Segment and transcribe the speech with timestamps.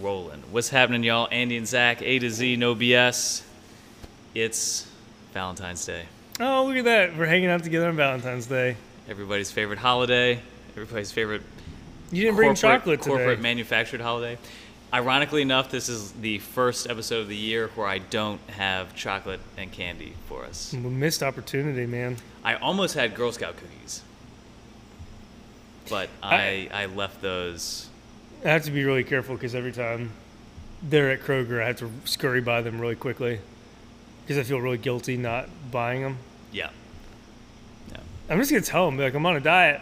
[0.00, 0.42] rolling.
[0.50, 1.28] What's happening, y'all?
[1.30, 3.42] Andy and Zach, A to Z, no BS.
[4.34, 4.86] It's
[5.32, 6.06] Valentine's Day.
[6.40, 7.16] Oh, look at that.
[7.16, 8.76] We're hanging out together on Valentine's Day.
[9.08, 10.40] Everybody's favorite holiday.
[10.70, 11.42] Everybody's favorite
[12.10, 13.10] You didn't bring chocolate today.
[13.16, 14.38] corporate manufactured holiday.
[14.92, 19.40] Ironically enough, this is the first episode of the year where I don't have chocolate
[19.56, 20.72] and candy for us.
[20.72, 22.16] Missed opportunity, man.
[22.42, 24.02] I almost had Girl Scout cookies,
[25.88, 27.88] but I I left those.
[28.44, 30.12] I have to be really careful because every time
[30.82, 33.40] they're at Kroger, I have to scurry by them really quickly
[34.22, 36.16] because I feel really guilty not buying them.
[36.52, 36.70] Yeah.
[37.90, 37.98] Yeah.
[38.30, 39.80] I'm just gonna tell them like I'm on a diet.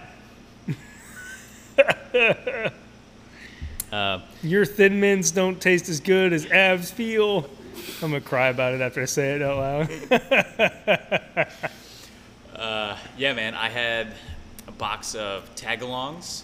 [3.91, 7.48] Uh, Your thin mints don't taste as good as abs feel.
[8.03, 11.48] I'm gonna cry about it after I say it out loud.
[12.55, 13.55] uh, yeah, man.
[13.55, 14.12] I had
[14.67, 16.43] a box of tagalongs.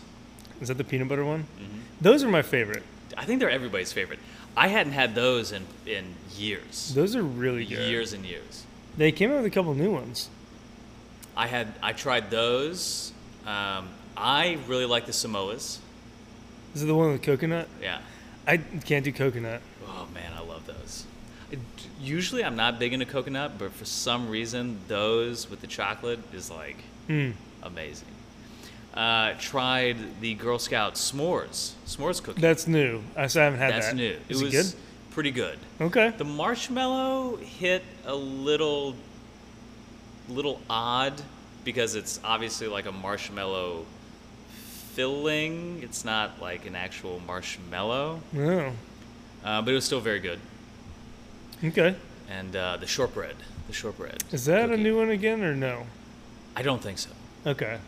[0.63, 1.43] Is that the peanut butter one?
[1.43, 1.81] Mm-hmm.
[2.05, 2.83] Those are my favorite.
[3.17, 4.19] I think they're everybody's favorite.
[4.55, 6.05] I hadn't had those in in
[6.37, 7.89] years, Those are really good.
[7.89, 8.65] years and years.
[8.99, 10.29] They came out with a couple new ones.
[11.37, 13.13] I had I tried those.
[13.47, 15.79] Um, I really like the Samoas.
[16.75, 17.69] Is it the one with coconut?
[17.81, 18.01] Yeah.
[18.47, 19.63] I can't do coconut.
[19.89, 21.07] Oh man, I love those.
[21.51, 21.59] It-
[22.01, 26.51] usually I'm not big into coconut, but for some reason those with the chocolate is
[26.51, 26.77] like
[27.07, 27.31] Hmm.
[27.63, 28.09] amazing.
[28.95, 32.41] Uh, tried the Girl Scout s'mores, s'mores cookie.
[32.41, 33.03] That's new.
[33.17, 33.97] I still haven't had That's that.
[33.97, 34.17] new.
[34.29, 34.81] Is it it, was good?
[35.11, 35.59] pretty good.
[35.81, 36.13] Okay.
[36.17, 38.95] The marshmallow hit a little,
[40.29, 41.21] little odd
[41.65, 43.85] because it's obviously like a marshmallow
[44.93, 45.81] filling.
[45.83, 48.73] It's not like an actual marshmallow, Oh.
[49.45, 50.39] uh, but it was still very good.
[51.65, 51.97] Okay.
[52.31, 53.35] And uh, the shortbread,
[53.67, 54.23] the shortbread.
[54.31, 55.87] Is that a new one again or no?
[56.55, 57.11] I don't think so.
[57.45, 57.79] Okay.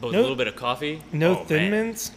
[0.00, 1.02] But with No- a little bit of coffee.
[1.12, 1.86] No oh, thin man.
[1.86, 2.10] mints?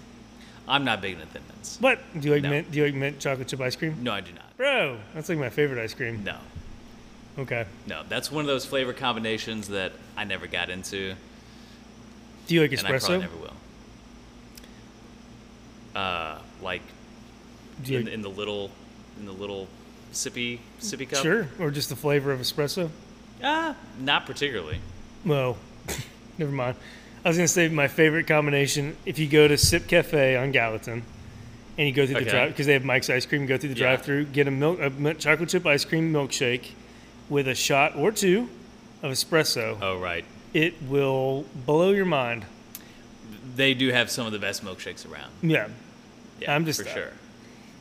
[0.67, 1.77] I'm not big into thin mints.
[1.79, 1.99] What?
[2.19, 2.49] Do you like No.
[2.49, 2.71] mint?
[2.71, 3.97] Do you like mint chocolate chip ice cream?
[4.03, 4.55] No, I do not.
[4.57, 6.23] Bro, that's like my favorite ice cream.
[6.23, 6.37] No,
[7.39, 7.65] Okay.
[7.87, 8.03] no.
[8.07, 11.15] That's one of those flavor combinations that I never got into,
[12.47, 12.85] Do you like espresso?
[12.85, 13.53] and I probably never will.
[15.95, 16.81] Uh, like
[17.83, 18.69] Do you in, like- in the little,
[19.19, 19.67] in the little
[20.13, 21.23] sippy sippy cup.
[21.23, 21.47] Sure.
[21.59, 22.89] Or just the flavor of espresso?
[23.43, 24.79] Ah, not particularly.
[25.25, 25.57] Well,
[26.37, 26.75] never mind.
[27.23, 28.95] I was gonna say my favorite combination.
[29.05, 31.03] If you go to Sip Cafe on Gallatin,
[31.77, 33.79] and you go through the drive because they have Mike's ice cream, go through the
[33.79, 33.95] Yeah.
[33.95, 36.71] drive-through, get a milk, a chocolate chip ice cream milkshake
[37.29, 38.49] with a shot or two
[39.01, 39.77] of espresso.
[39.81, 40.25] Oh right.
[40.53, 42.45] It will blow your mind.
[43.55, 45.31] They do have some of the best milkshakes around.
[45.41, 45.67] Yeah.
[46.41, 47.11] Yeah, I'm just- for sure.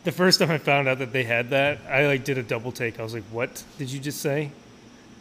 [0.05, 2.73] The first time I found out that they had that, I like did a double
[2.73, 2.99] take.
[3.01, 4.51] I was like, "What did you just say?"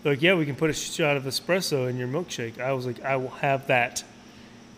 [0.08, 3.04] Like, "Yeah, we can put a shot of espresso in your milkshake." I was like,
[3.04, 4.04] "I will have that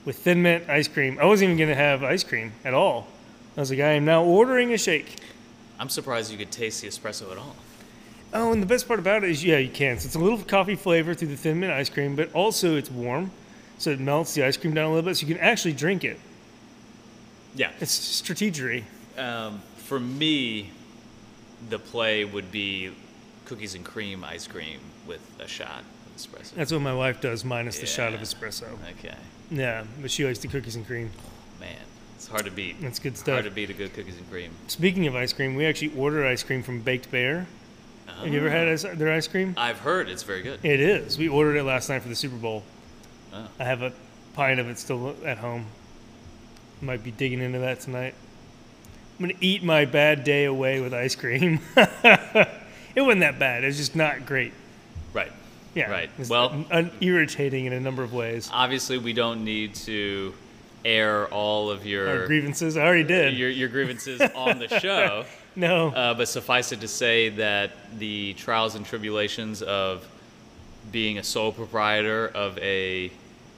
[0.06, 3.08] with thin mint ice cream." I wasn't even gonna have ice cream at all.
[3.56, 5.18] I was like, "I am now ordering a shake."
[5.80, 7.56] I'm surprised you could taste the espresso at all.
[8.34, 10.00] Oh, and the best part about it is, yeah, you can.
[10.00, 12.92] So it's a little coffee flavor through the thin mint ice cream, but also it's
[12.92, 13.32] warm,
[13.78, 16.04] so it melts the ice cream down a little bit, so you can actually drink
[16.04, 16.20] it.
[17.56, 17.72] Yeah.
[17.80, 18.84] It's strategery.
[19.18, 20.72] Um, for me,
[21.70, 22.92] the play would be
[23.46, 26.54] cookies and cream ice cream with a shot of espresso.
[26.54, 28.78] That's what my wife does, minus the shot of espresso.
[29.00, 29.16] Okay,
[29.52, 31.10] Yeah, but she likes the cookies and cream.
[31.60, 31.76] man,
[32.16, 32.80] it's hard to beat.
[32.82, 33.34] That's good stuff.
[33.34, 34.52] Hard to beat a good cookies and cream.
[34.68, 37.48] Speaking of ice cream, we actually ordered ice cream from Baked Bear.
[38.08, 38.74] Have you ever had Oh.
[38.74, 39.54] ice, their ice cream?
[39.58, 40.60] I've heard it's very good.
[40.64, 41.18] It is.
[41.18, 42.64] We ordered it last night for the Super Bowl.
[43.34, 43.48] Oh.
[43.60, 43.94] I have a
[44.34, 45.68] pint of it still at home.
[46.82, 48.14] Might be digging into that tonight.
[49.20, 51.60] I'm gonna eat my bad day away with ice cream.
[51.76, 53.64] it wasn't that bad.
[53.64, 54.54] It's just not great.
[55.76, 55.90] Yeah.
[55.90, 56.10] Right.
[56.30, 58.50] Well- un- irritating in a number of ways.
[58.52, 60.34] Obviously, we don't need to
[60.86, 62.78] air all of Our your grievances.
[62.78, 63.38] I already did.
[63.38, 65.26] your, your grievances on the show.
[65.56, 65.90] no.
[65.90, 70.08] Uh, but suffice it to say that the trials and tribulations of
[70.92, 73.12] being a sole proprietor of a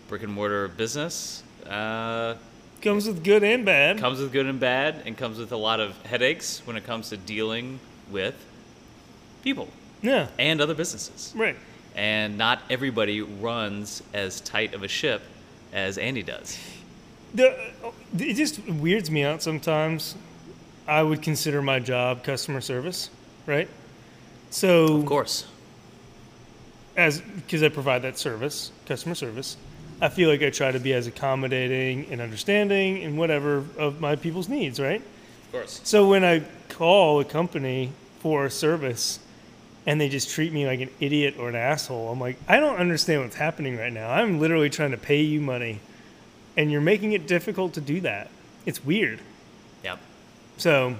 [0.10, 2.36] brick and mortar business uh,
[2.82, 4.00] Comes with good and bad.
[4.00, 7.10] comes with good and bad, and comes with a lot of headaches when it comes
[7.10, 7.80] to dealing
[8.10, 8.34] with
[9.44, 9.70] people
[10.02, 10.28] yeah.
[10.40, 11.32] and other businesses.
[11.38, 11.56] Right.
[11.96, 15.22] And not everybody runs as tight of a ship
[15.74, 16.58] as Andy does.
[17.34, 17.52] The,
[17.84, 20.16] uh, it just weirds me out sometimes.
[20.88, 23.10] I would consider my job customer service,
[23.46, 23.70] right?
[24.50, 25.46] So, Of course.
[26.98, 29.56] as because I provide that service, customer service,
[30.02, 34.16] I feel like I try to be as accommodating and understanding and whatever of my
[34.16, 35.02] people's needs, right?
[35.02, 35.82] Of course.
[35.84, 39.20] So when I call a company for a service
[39.86, 42.78] and they just treat me like an idiot or an asshole, I'm like, I don't
[42.78, 44.12] understand what's happening right now.
[44.12, 45.80] I'm literally trying to pay you money
[46.58, 48.30] and you're making it difficult to do that.
[48.66, 49.20] It's weird.
[49.84, 50.00] Yep.
[50.58, 50.96] So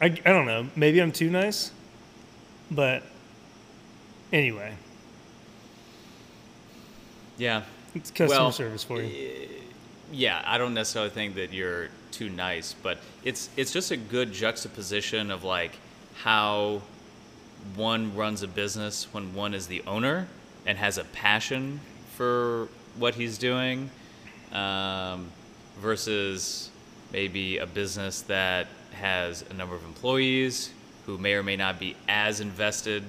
[0.00, 0.68] I, I don't know.
[0.74, 1.70] Maybe I'm too nice,
[2.70, 3.02] but
[4.32, 4.74] anyway,
[7.38, 7.62] Yeah.
[7.94, 9.28] it's customer Well, service for you.
[9.28, 9.46] Eh,
[10.12, 14.32] yeah, I don't necessarily think that you're too nice, but it's it's just a good
[14.32, 15.72] juxtaposition of like
[16.14, 16.80] how
[17.74, 20.28] one runs a business when one is the owner
[20.64, 21.80] and has a passion
[22.16, 22.68] for
[22.98, 23.90] what he's doing,
[24.52, 25.30] um,
[25.78, 26.70] versus
[27.12, 30.70] maybe a business that has a number of employees
[31.04, 33.04] who may or may not be as invested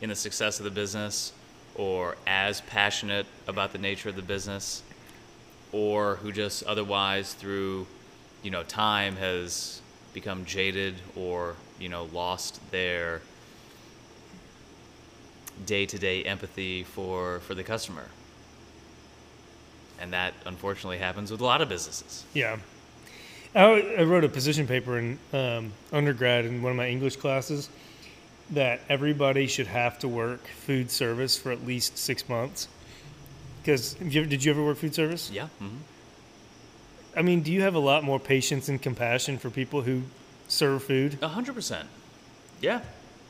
[0.00, 1.32] in the success of the business
[1.74, 4.82] or as passionate about the nature of the business
[5.72, 7.86] or who just otherwise through
[8.42, 9.80] you know time has
[10.14, 13.20] become jaded or you know lost their
[15.64, 18.04] day-to-day empathy for for the customer
[19.98, 22.58] and that unfortunately happens with a lot of businesses Yeah.
[23.54, 27.70] I, I wrote a position paper in um, undergrad in one of my English classes
[28.50, 32.68] that everybody should have to work food service for at least six months.
[33.62, 35.30] Because did you ever work food service?
[35.30, 35.76] yeah hmm
[37.16, 40.02] I mean, do you have a lot more patience and compassion for people who
[40.48, 41.16] serve food?
[41.22, 41.88] a hundred percent
[42.60, 42.80] yeah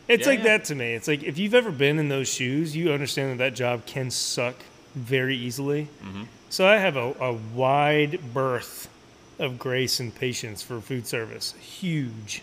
[0.09, 0.45] It's Yeah, like yeah.
[0.45, 0.95] that to me.
[0.95, 4.11] It's like if you've ever been in those shoes, you understand that that job can
[4.11, 4.55] suck
[4.95, 5.89] very easily.
[6.05, 6.25] Mm-hmm.
[6.49, 8.89] So I have a, a wide berth
[9.39, 11.53] of grace and patience for food service.
[11.55, 12.43] Huge.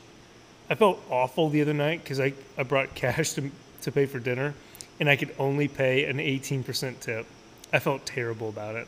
[0.69, 3.50] I felt awful the other night because I, I brought cash to,
[3.81, 4.54] to pay for dinner
[5.00, 7.25] and I could only pay an 18% tip.
[7.71, 8.88] I felt terrible about it.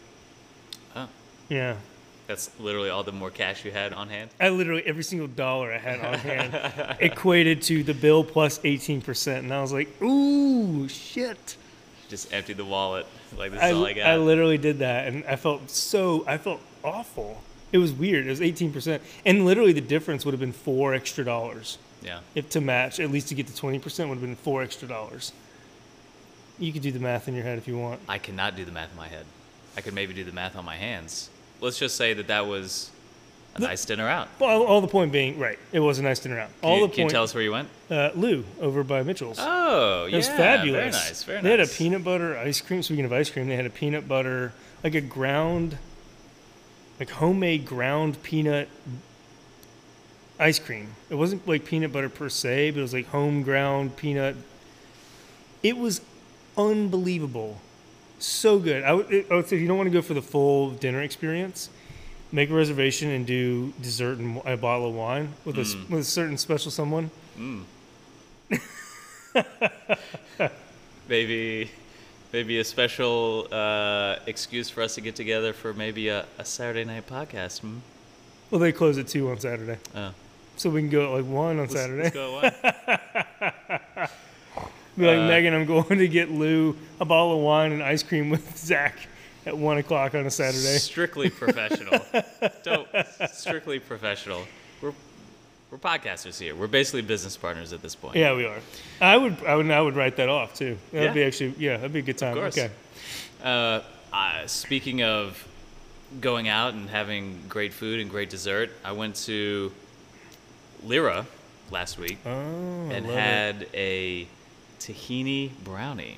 [0.96, 1.08] oh,
[1.50, 1.78] Yeah.
[2.28, 5.72] That's literally all the more cash you had on hand I literally, every single dollar
[5.74, 9.40] I had on hand equated to the bill plus 18%.
[9.40, 11.58] And I was like, ooh, shit.
[12.10, 13.06] just empty the wallet
[13.38, 16.24] like this is all i got I literally did that, and I felt so.
[16.28, 17.42] I felt awful.
[17.74, 18.28] It was weird.
[18.28, 22.20] It was eighteen percent, and literally the difference would have been four extra dollars yeah
[22.34, 23.00] if to match.
[23.00, 25.34] At least to get to twenty percent would have been four extra dollars.
[26.58, 28.00] You could do the math in your head if you want.
[28.08, 29.26] I cannot do the math in my head.
[29.76, 31.30] I could maybe do the math on my hands.
[31.66, 32.92] Let's just say that that was
[33.56, 34.28] a The- nice dinner out.
[34.40, 35.58] Well, all, all the point being, right?
[35.72, 36.50] It was a nice dinner out.
[36.62, 37.70] Can, all you, the can you tell us where you went?
[37.90, 39.38] uh, Lou over by Mitchell's.
[39.40, 40.18] Oh, It yeah.
[40.18, 40.80] was fabulous.
[40.80, 41.24] Very nice.
[41.24, 41.58] Very they nice.
[41.58, 42.84] They had a peanut butter ice cream.
[42.84, 44.54] Speaking of ice cream, they had a peanut butter,
[44.84, 45.78] like a ground,
[47.00, 48.70] like homemade ground peanut
[50.40, 50.96] ice cream.
[51.10, 54.36] It wasn't like peanut butter per se, but it was like home ground peanut.
[55.64, 56.02] It was
[56.58, 57.60] unbelievable.
[58.26, 58.84] So good.
[58.84, 61.02] I would, I would say if you don't want to go for the full dinner
[61.04, 61.70] experience,
[62.32, 66.00] make a reservation and do dessert and a bottle of wine with a, s- with
[66.00, 67.12] a certain special someone.
[71.08, 71.70] Maybe,
[72.34, 76.84] maybe a special uh, excuse for us to get together for maybe a, a Saturday
[76.84, 77.60] night podcast.
[77.60, 77.78] Hmm?
[78.50, 79.78] Well, they close at two on Saturday.
[79.96, 80.12] Oh.
[80.58, 82.12] So we can go at like one on Let's- Saturday.
[82.18, 84.12] Let's.
[84.98, 88.04] Be like, Uh, Megan, I'm going to get Lou a bottle of wine and ice
[88.04, 88.96] cream with Zach
[89.46, 90.78] at one o'clock on a Saturday.
[90.78, 92.00] Strictly professional.
[92.64, 92.88] Don't
[93.34, 94.44] strictly professional.
[94.82, 94.94] We're
[95.72, 96.56] we're podcasters here.
[96.56, 98.16] We're basically business partners at this point.
[98.16, 98.60] Yeah, we are.
[99.02, 100.78] I would, I would, I would write that off too.
[100.92, 101.14] That'd Yeah.
[101.14, 102.38] be actually, yeah, that'd be a good time.
[102.38, 102.58] Of course.
[102.58, 102.72] Okay.
[103.44, 103.82] Uh,
[104.14, 105.46] uh, speaking of
[106.22, 109.72] going out and having great food and great dessert, I went to
[110.84, 111.26] Lyra
[111.72, 113.20] last week Oh, and love it.
[113.20, 114.28] had a
[114.86, 116.18] tahini brownie.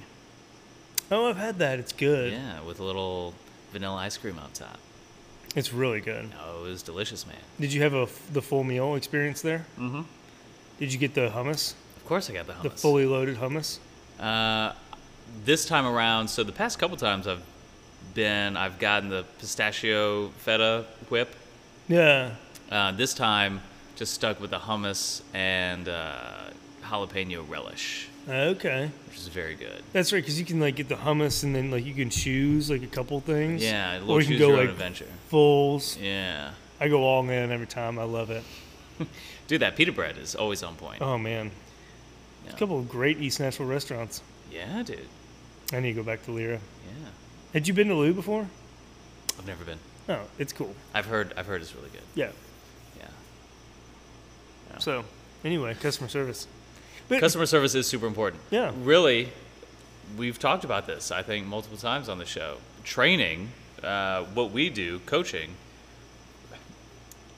[1.12, 1.80] Oh, I've had that.
[1.80, 2.34] It's good.
[2.34, 3.34] Yeah, with a little
[3.72, 4.78] vanilla ice cream on top.
[5.56, 6.30] It's really good.
[6.44, 7.38] Oh, it was delicious, man.
[7.60, 9.66] Did you have a the full meal experience there?
[9.80, 10.02] Mm-hmm.
[10.80, 12.64] Did you get the hummus, Of course, I got the hummus.
[12.64, 13.80] the fully loaded hummus?
[14.20, 14.74] Uh,
[15.46, 17.42] this time around, so the past couple times I've
[18.14, 21.34] been, I've gotten the pistachio feta whip.
[21.88, 22.32] Yeah.
[22.70, 23.62] Uh, this time,
[23.96, 26.52] just stuck with the hummus and uh,
[26.84, 28.92] jalapeno relish, Okay.
[29.08, 29.84] which is very good.
[29.94, 32.70] That's right, because you can like get the hummus and then like you can choose
[32.70, 33.64] like a couple things.
[33.64, 35.06] Yeah, Or you can go like adventure.
[35.30, 35.98] fulls.
[35.98, 37.98] Yeah, I go all in every time.
[38.00, 38.44] I love it.
[39.48, 41.02] dude, that pita bread is always on point.
[41.02, 41.52] Oh man,
[42.46, 42.52] Yeah.
[42.54, 44.22] a couple of great East Nashville restaurants.
[44.52, 45.08] Yeah, dude.
[45.74, 46.60] I need to go back to Lyra.
[46.88, 47.10] Yeah,
[47.54, 48.48] Had you been to Lou before?
[49.38, 49.80] I've never been.
[50.10, 50.74] Oh, it's cool.
[50.94, 51.34] I've heard.
[51.38, 52.02] I've heard it's really good.
[52.16, 52.30] Yeah.
[52.98, 53.06] Yeah.
[54.72, 54.78] Yeah.
[54.80, 55.04] So
[55.46, 56.48] anyway, customer service.
[57.10, 58.42] But Customer service is super important.
[58.52, 58.72] Yeah.
[58.82, 59.30] Really,
[60.18, 62.58] we've talked about this, I think, multiple times on the show.
[62.84, 63.50] Training,
[63.84, 65.52] uh, what we do, coaching,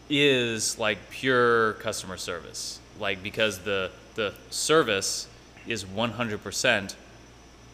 [0.10, 2.80] is like pure customer service.
[3.00, 5.28] Like, because the, the service
[5.68, 6.96] is 100%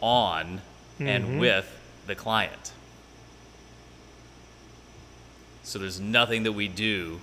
[0.02, 0.62] on
[1.00, 1.40] and Mhm.
[1.40, 2.72] with the client.
[5.64, 7.20] So there's nothing that we do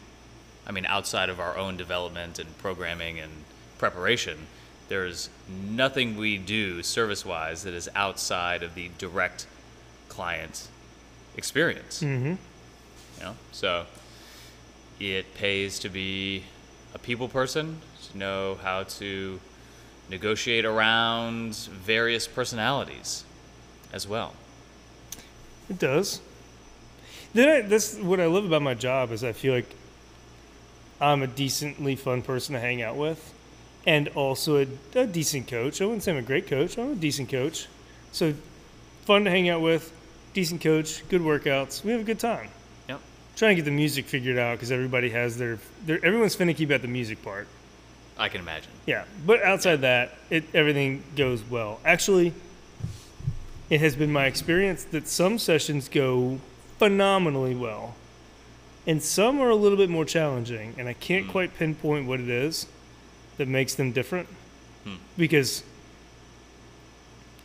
[0.64, 3.32] I mean, outside of our own development and programming and
[3.78, 4.46] preparation,
[4.92, 9.46] there's nothing we do service wise that is outside of the direct
[10.10, 10.68] client
[11.34, 12.02] experience.
[12.02, 12.26] Mm-hmm.
[12.26, 13.34] You know?
[13.52, 13.86] So
[15.00, 16.44] it pays to be
[16.94, 17.80] a people person,
[18.10, 19.40] to know how to
[20.10, 23.24] negotiate around various personalities
[23.94, 24.34] as well.
[25.70, 26.20] It does.
[27.32, 29.74] Then I, that's what I love about my job is I feel like
[31.00, 33.32] I'm a decently fun person to hang out with,
[33.86, 35.80] and also a, a decent coach.
[35.80, 36.78] I wouldn't say I'm a great coach.
[36.78, 37.66] I'm a decent coach.
[38.12, 38.34] So
[39.04, 39.92] fun to hang out with,
[40.34, 41.84] decent coach, good workouts.
[41.84, 42.48] We have a good time.
[42.88, 43.00] Yep.
[43.36, 46.82] Trying to get the music figured out because everybody has their, their everyone's finicky about
[46.82, 47.48] the music part.
[48.18, 48.70] I can imagine.
[48.86, 51.80] Yeah, but outside that, it everything goes well.
[51.84, 52.34] Actually,
[53.70, 56.38] it has been my experience that some sessions go
[56.78, 57.94] phenomenally well,
[58.86, 61.30] and some are a little bit more challenging, and I can't mm.
[61.30, 62.66] quite pinpoint what it is
[63.38, 64.28] that makes them different
[64.84, 64.94] Hmm.
[65.16, 65.62] because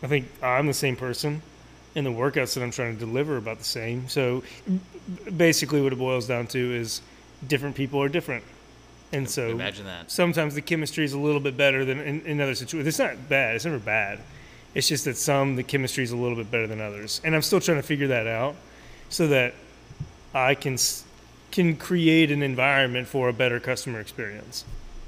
[0.03, 1.41] I think I'm the same person,
[1.96, 4.08] and the workouts that I'm trying to deliver are about the same.
[4.10, 4.44] So,
[5.36, 7.01] basically, what it boils down to is
[7.48, 8.44] different people are different,
[9.12, 10.10] and so Imagine that.
[10.12, 12.88] sometimes the chemistry is a little bit better than in, in other situations.
[12.88, 13.56] It's not bad.
[13.56, 14.20] It's never bad.
[14.75, 17.41] It's just that some the chemistry is a little bit better than others, and I'm
[17.41, 18.56] still trying to figure that out,
[19.10, 19.53] so that
[20.34, 20.77] I can
[21.51, 24.65] can create an environment for a better customer experience.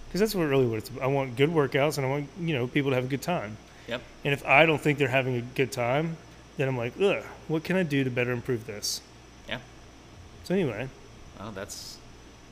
[0.09, 0.91] Because that's what really what it's.
[1.01, 3.57] I want good workouts, and I want you know people to have a good time.
[3.87, 4.01] Yep.
[4.25, 6.17] And if I don't think they're having a good time,
[6.57, 9.01] then I'm like, ugh, what can I do to better improve this?
[9.47, 9.59] Yeah.
[10.43, 10.89] So anyway,
[11.39, 11.97] Well, that's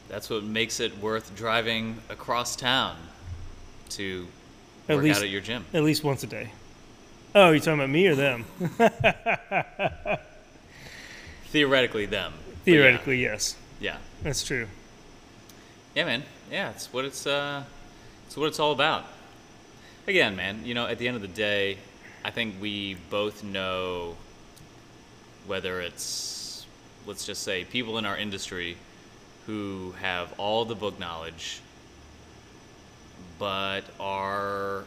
[0.08, 2.96] that's what makes it worth driving across town
[3.90, 4.28] to
[4.88, 5.66] At work least- out at your gym.
[5.74, 6.52] at least once a day.
[7.36, 8.46] Oh, you're talking about me or them?
[11.48, 12.34] Theoretically, them.
[12.36, 12.64] But yeah.
[12.78, 13.98] Theoretically, yes, Yeah.
[14.24, 14.68] that's true.
[15.96, 16.24] Yeah, man.
[16.52, 17.64] Yeah, it's what it's uh,
[18.26, 19.06] it's what it's all about.
[20.08, 20.66] Again, man.
[20.66, 21.78] You know, at the end of the day,
[22.24, 24.16] I think we both know
[25.46, 26.66] whether it's
[27.06, 28.78] let's just say people in our industry
[29.46, 31.60] who have all the book knowledge,
[33.40, 34.86] but are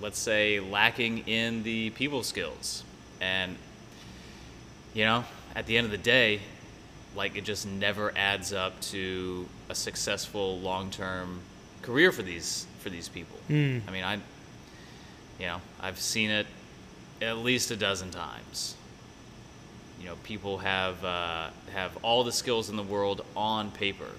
[0.00, 2.82] let's say lacking in the people skills,
[3.20, 3.56] and
[4.94, 5.24] you know,
[5.54, 6.40] at the end of the day,
[7.14, 11.40] like it just never adds up to a successful long-term
[11.82, 13.36] career for these for these people.
[13.48, 13.82] Mm.
[13.86, 14.14] I mean, I
[15.38, 16.46] you know, I've seen it
[17.20, 18.76] at least a dozen times.
[20.00, 24.10] You know, people have uh, have all the skills in the world on paper,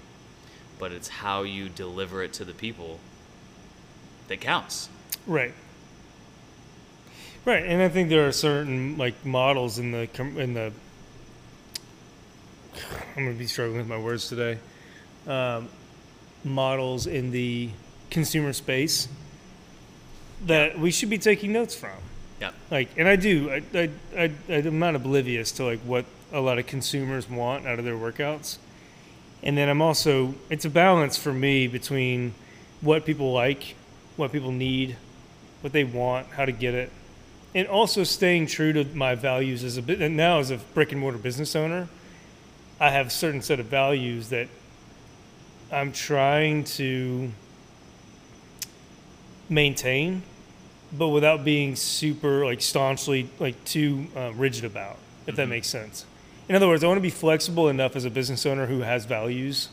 [0.78, 3.00] but it's how you deliver it to the people
[4.28, 4.88] that counts.
[5.26, 5.52] Right.
[7.44, 10.72] Right, and I think there are certain like models in the in the.
[13.16, 14.58] I'm gonna be struggling with my words today.
[15.26, 15.68] Um,
[16.44, 17.70] models in the
[18.10, 19.08] consumer space
[20.46, 21.96] that we should be taking notes from.
[22.40, 22.50] Yeah.
[22.70, 23.50] Like, and I do.
[23.50, 27.78] I, I, I, I'm not oblivious to like what a lot of consumers want out
[27.78, 28.58] of their workouts,
[29.42, 30.34] and then I'm also.
[30.50, 32.34] It's a balance for me between
[32.80, 33.76] what people like,
[34.16, 34.96] what people need,
[35.60, 36.90] what they want, how to get it,
[37.54, 40.00] and also staying true to my values as a bit.
[40.02, 41.88] And now as a brick and mortar business owner,
[42.80, 44.48] I have a certain set of values that
[45.72, 47.30] I'm trying to
[49.48, 50.22] maintain
[50.92, 55.50] but without being super like staunchly like too uh, rigid about if that Mhm.
[55.50, 56.06] makes sense
[56.48, 59.04] in other words i want to be flexible enough as a business owner who has
[59.04, 59.68] values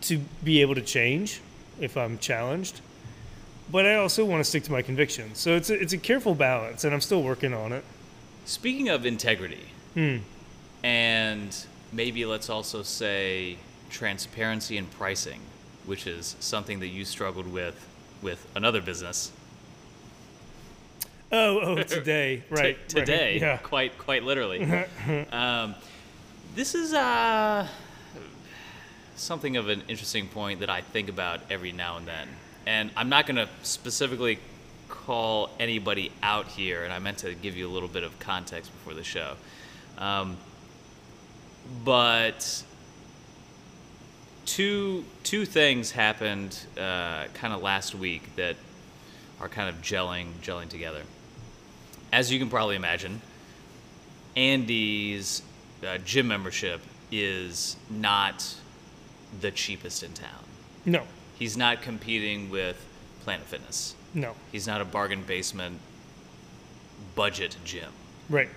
[0.00, 1.40] to be able to change
[1.80, 2.80] if i'm challenged
[3.70, 6.34] but i also want to stick to my convictions so it's a, it's a careful
[6.34, 7.84] balance and i'm still working on it
[8.46, 10.16] Speaking of integrity, hmm.
[10.82, 11.54] and
[11.92, 13.56] maybe let's also say
[13.88, 15.40] transparency in pricing,
[15.86, 17.86] which is something that you struggled with
[18.22, 19.32] with another business
[21.32, 22.88] oh oh today T- right right.
[22.88, 24.64] today, yeah quite quite literally.
[25.32, 25.74] um,
[26.54, 27.66] this is uh,
[29.16, 32.28] something of an interesting point that I think about every now and then,
[32.66, 34.38] and I'm not going to specifically
[34.88, 38.72] call anybody out here, and I meant to give you a little bit of context
[38.72, 39.36] before the show.
[39.98, 40.36] Um,
[41.84, 42.64] but
[44.46, 48.56] two two things happened uh, kind of last week that
[49.40, 51.02] are kind of gelling gelling together.
[52.12, 53.20] As you can probably imagine,
[54.36, 55.42] Andy's
[55.86, 56.80] uh, gym membership
[57.12, 58.54] is not
[59.40, 60.44] the cheapest in town.
[60.84, 61.04] no
[61.38, 62.76] He's not competing with
[63.24, 63.94] Planet Fitness.
[64.14, 65.78] no He's not a bargain basement
[67.14, 67.90] budget gym.
[68.28, 68.48] right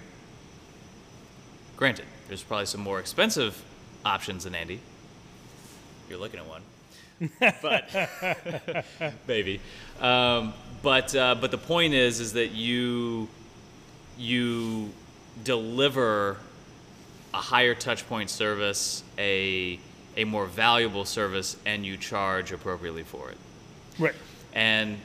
[1.83, 3.61] Granted, there's probably some more expensive
[4.05, 4.79] options than Andy,
[6.09, 6.61] you're looking at one.
[7.61, 8.85] but
[9.27, 9.59] maybe.
[9.99, 13.27] Um, but uh, but the point is is that you
[14.17, 14.91] you
[15.43, 16.37] deliver
[17.33, 19.77] a higher touch point service, a
[20.15, 23.37] a more valuable service, and you charge appropriately for it.
[23.99, 24.15] Right.
[24.53, 24.99] And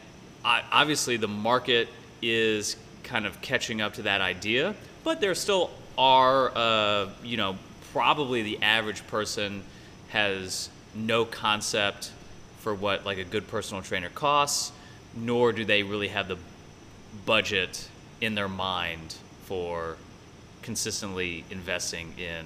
[0.45, 1.89] I, obviously, the market
[2.23, 7.59] is kind of catching up to that idea, but there still are, uh, you know,
[7.93, 9.65] probably the average person
[10.11, 12.13] has no concept
[12.61, 14.73] for what like a good personal trainer costs,
[15.15, 16.39] nor do they really have the
[17.27, 17.89] budget
[18.21, 19.97] in their mind for
[20.63, 22.45] consistently investing in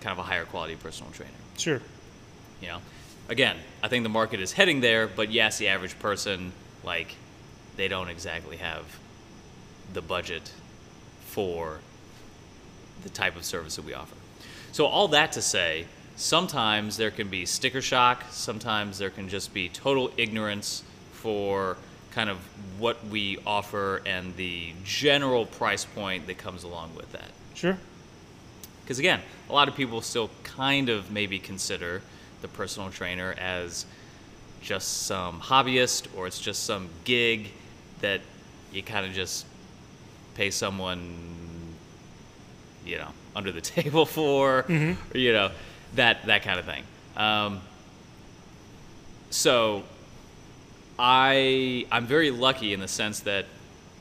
[0.00, 1.32] kind of a higher quality personal trainer.
[1.56, 1.80] Sure.
[2.60, 2.78] You know,
[3.28, 6.52] again, I think the market is heading there, but yes, the average person,
[6.84, 7.14] like,
[7.76, 8.98] they don't exactly have
[9.92, 10.50] the budget
[11.30, 11.78] for
[13.02, 14.16] the type of service that we offer.
[14.72, 19.54] So, all that to say, sometimes there can be sticker shock, sometimes there can just
[19.54, 20.82] be total ignorance
[21.12, 21.76] for
[22.10, 22.38] kind of
[22.78, 27.30] what we offer and the general price point that comes along with that.
[27.54, 27.78] Sure.
[28.82, 32.02] Because again, a lot of people still kind of maybe consider
[32.42, 33.86] the personal trainer as
[34.62, 37.50] just some hobbyist or it's just some gig
[38.00, 38.20] that
[38.72, 39.46] you kind of just
[40.34, 41.16] pay someone,
[42.84, 45.50] you know, under the table for, or, you know,
[45.94, 46.84] that that kind of thing.
[47.16, 47.60] Um,
[49.30, 49.84] so
[50.98, 53.46] I I'm very lucky in the sense that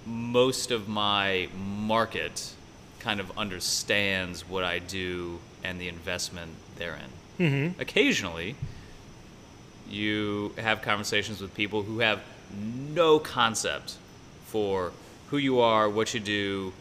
[0.06, 2.54] most of my market
[3.00, 7.10] kind of understands what I do and the investment therein.
[7.40, 7.80] Mm-hmm.
[7.80, 8.56] Occasionally,
[9.90, 12.22] you have conversations with people who have
[12.94, 13.98] no concept
[14.46, 14.92] for
[15.30, 16.74] who you are, what you do,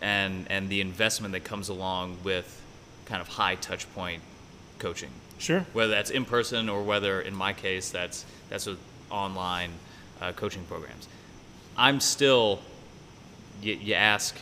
[0.00, 2.62] and and the investment that comes along with
[3.06, 4.22] kind of high touch point
[4.78, 5.10] coaching.
[5.38, 5.64] Sure.
[5.72, 8.78] whether that's in person or whether in my case that's that's with
[9.10, 9.70] online
[10.20, 11.08] uh, coaching programs.
[11.76, 12.60] I'm still
[13.62, 14.36] you, you ask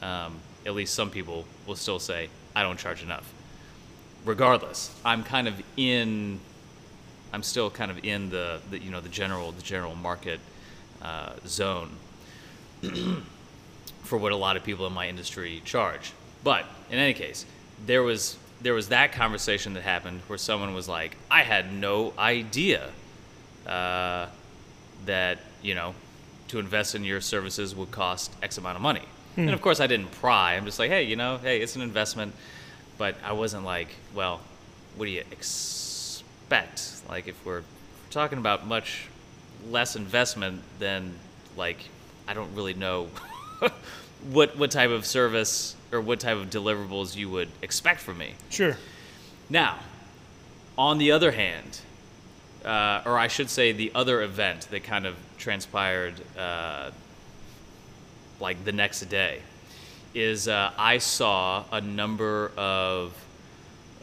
[0.00, 3.32] um, at least some people will still say i don't charge enough.
[4.24, 6.40] Regardless i'm kind of in
[7.32, 10.40] i'm still kind of in the, the you know the general the general market
[11.02, 11.90] uh, zone
[14.02, 16.12] for what a lot of people in my industry charge.
[16.44, 17.46] But in any case,
[17.86, 22.12] there was there was that conversation that happened where someone was like, "I had no
[22.18, 22.90] idea
[23.66, 24.26] uh,
[25.06, 25.94] that you know
[26.48, 29.02] to invest in your services would cost X amount of money."
[29.36, 30.54] And of course, I didn't pry.
[30.54, 32.34] I'm just like, "Hey, you know, hey, it's an investment,"
[32.98, 34.40] but I wasn't like, "Well,
[34.96, 37.64] what do you expect?" Like, if we're, if
[38.04, 39.08] we're talking about much
[39.70, 41.14] less investment, than
[41.56, 41.78] like
[42.26, 43.08] I don't really know
[44.30, 48.34] what what type of service or what type of deliverables you would expect from me.
[48.50, 48.76] Sure.
[49.50, 49.78] Now,
[50.78, 51.80] on the other hand,
[52.64, 56.90] uh, or I should say, the other event that kind of transpired uh,
[58.40, 59.40] like the next day
[60.14, 63.14] is uh, I saw a number of,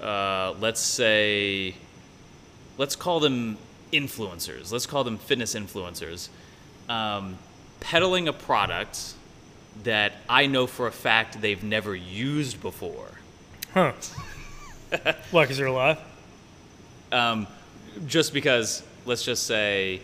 [0.02, 1.76] uh, let's say,
[2.78, 3.58] let's call them
[3.94, 4.72] influencers.
[4.72, 6.30] Let's call them fitness influencers,
[6.88, 7.38] um,
[7.80, 9.14] peddling a product
[9.84, 13.08] that I know for a fact they've never used before.
[13.74, 13.94] Huh.
[15.32, 15.44] Why?
[15.44, 15.98] Because they're alive?
[17.12, 17.48] Um,
[18.08, 20.02] just because, let's just say,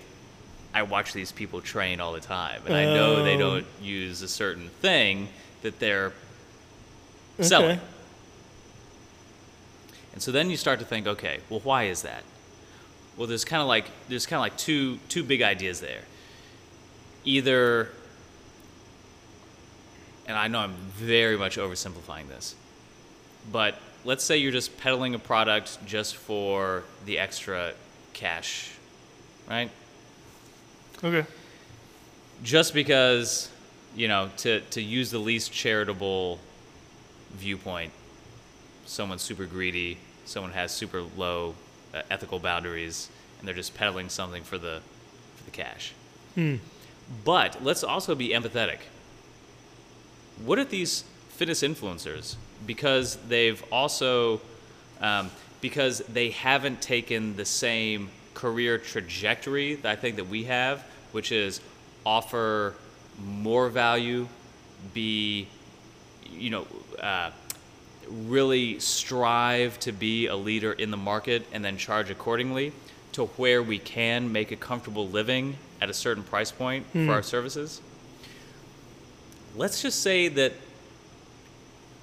[0.73, 3.39] I watch these people train all the time, and I know they Oh.
[3.39, 5.29] don't use a certain thing
[5.61, 6.13] that they're
[7.41, 7.77] selling.
[7.77, 7.79] Okay.
[10.13, 12.23] And so then you start to think, okay, well, why is that?
[13.17, 16.01] Well, there's kind of like there's kind of like two two big ideas there.
[17.25, 17.89] Either,
[20.27, 22.55] and I know I'm very much oversimplifying this,
[23.51, 27.73] but let's say you're just peddling a product just for the extra
[28.13, 28.71] cash,
[29.49, 29.69] right?
[31.03, 31.25] Okay.
[32.43, 33.49] just because
[33.95, 36.39] you know to to use the least charitable
[37.31, 37.91] viewpoint
[38.85, 41.53] someone's super greedy someone has super low
[41.93, 43.09] uh, ethical boundaries
[43.39, 44.81] and they're just peddling something for the
[45.37, 45.93] for the cash
[46.35, 46.55] Hmm.
[47.23, 48.79] But let's also be empathetic.
[50.43, 54.41] What if these fitness influencers because they've also
[55.01, 55.29] um,
[55.61, 61.31] because they haven't taken the same career trajectory that I think that we have, which
[61.31, 61.61] is
[62.05, 62.75] offer
[63.23, 64.27] more value,
[64.93, 65.47] be,
[66.29, 66.67] you know,
[67.01, 67.31] uh,
[68.09, 72.71] really strive to be a leader in the market and then charge accordingly
[73.13, 77.09] to where we can make a comfortable living at a certain price point for hmm.
[77.09, 77.81] our services.
[79.55, 80.53] Let's just say that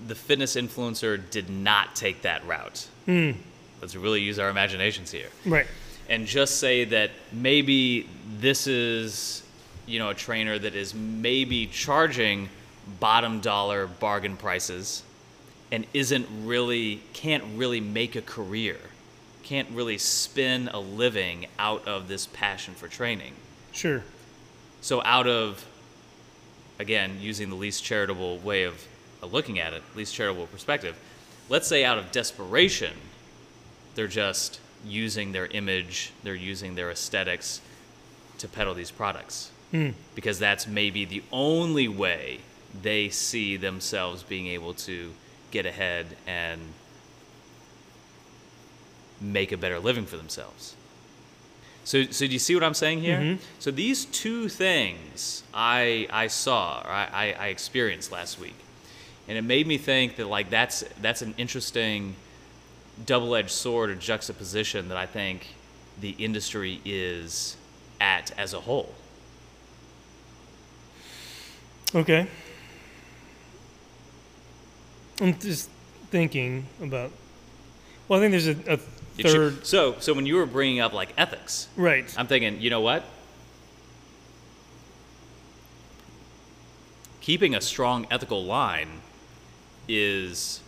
[0.07, 2.89] the fitness influencer did not take that route.
[3.07, 3.33] Hmm.
[3.81, 5.67] Let's really use our imaginations here Right.
[6.09, 8.09] and just say that maybe
[8.39, 9.43] this is
[9.87, 12.49] you know a trainer that is maybe charging
[13.01, 15.03] bottom dollar bargain prices
[15.73, 18.77] and isn't really can't really make a career
[19.43, 23.33] can't really spin a living out of this passion for training
[23.73, 24.03] Sure.
[24.81, 25.65] so out of
[26.79, 28.87] again using the least charitable way of,
[29.23, 30.97] looking at it least charitable perspective
[31.49, 32.93] let's say out of desperation
[33.95, 37.61] they're just using their image they're using their aesthetics
[38.43, 39.53] to peddle these products.
[39.71, 39.91] Hmm.
[40.17, 42.41] Because that's maybe the only way
[42.83, 45.13] they see themselves being able to
[45.53, 46.61] get ahead and
[49.21, 50.75] make a better living for themselves
[51.85, 53.19] so, so do you see what I'm saying here?
[53.19, 53.43] Mm-hmm.
[53.59, 58.55] So these two things I I saw or I, I, I experienced last week,
[59.29, 62.17] and it made me think that like that's that's an interesting
[63.05, 65.55] double-edged sword or juxtaposition that I think
[66.01, 67.57] the industry is
[68.01, 68.95] at as a whole.
[71.95, 72.27] Okay.
[75.21, 75.69] I'm just
[76.11, 77.13] thinking about.
[78.09, 78.79] Well, I think there's a, a
[79.19, 82.13] It should- so so when you were bringing up like ethics, Right.
[82.19, 83.05] I'm thinking, you know what?
[87.21, 89.01] Keeping a strong ethical line
[89.89, 90.61] is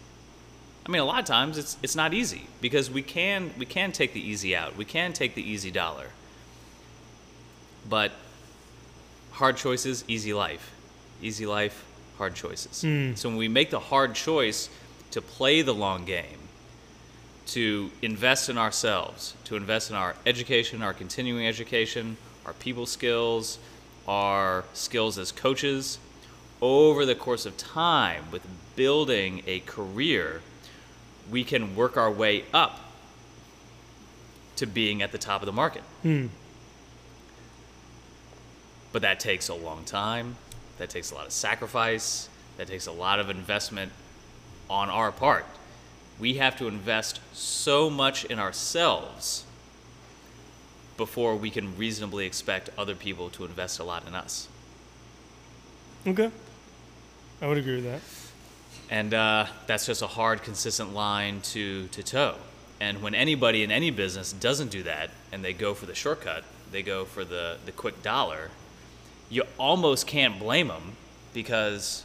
[0.86, 3.90] I mean a lot of times it's it's not easy because we can we can
[3.92, 4.76] take the easy out.
[4.76, 6.08] We can take the easy dollar.
[7.88, 8.12] But
[9.32, 10.70] hard choices, easy life.
[11.22, 11.84] Easy life,
[12.18, 12.82] hard choices.
[12.82, 13.14] Hmm.
[13.14, 14.68] So when we make the hard choice
[15.10, 16.43] to play the long game,
[17.46, 23.58] to invest in ourselves, to invest in our education, our continuing education, our people skills,
[24.06, 25.98] our skills as coaches
[26.60, 28.42] over the course of time with
[28.76, 30.40] building a career,
[31.30, 32.80] we can work our way up
[34.56, 35.82] to being at the top of the market.
[36.02, 36.28] Hmm.
[38.92, 40.36] But that takes a long time.
[40.78, 42.28] That takes a lot of sacrifice.
[42.56, 43.92] That takes a lot of investment
[44.70, 45.44] on our part.
[46.18, 49.44] We have to invest so much in ourselves
[50.96, 54.48] before we can reasonably expect other people to invest a lot in us.
[56.06, 56.30] Okay.
[57.42, 58.00] I would agree with that.
[58.90, 62.36] And uh, that's just a hard, consistent line to, to toe.
[62.80, 66.44] And when anybody in any business doesn't do that and they go for the shortcut,
[66.70, 68.50] they go for the, the quick dollar,
[69.30, 70.96] you almost can't blame them
[71.32, 72.04] because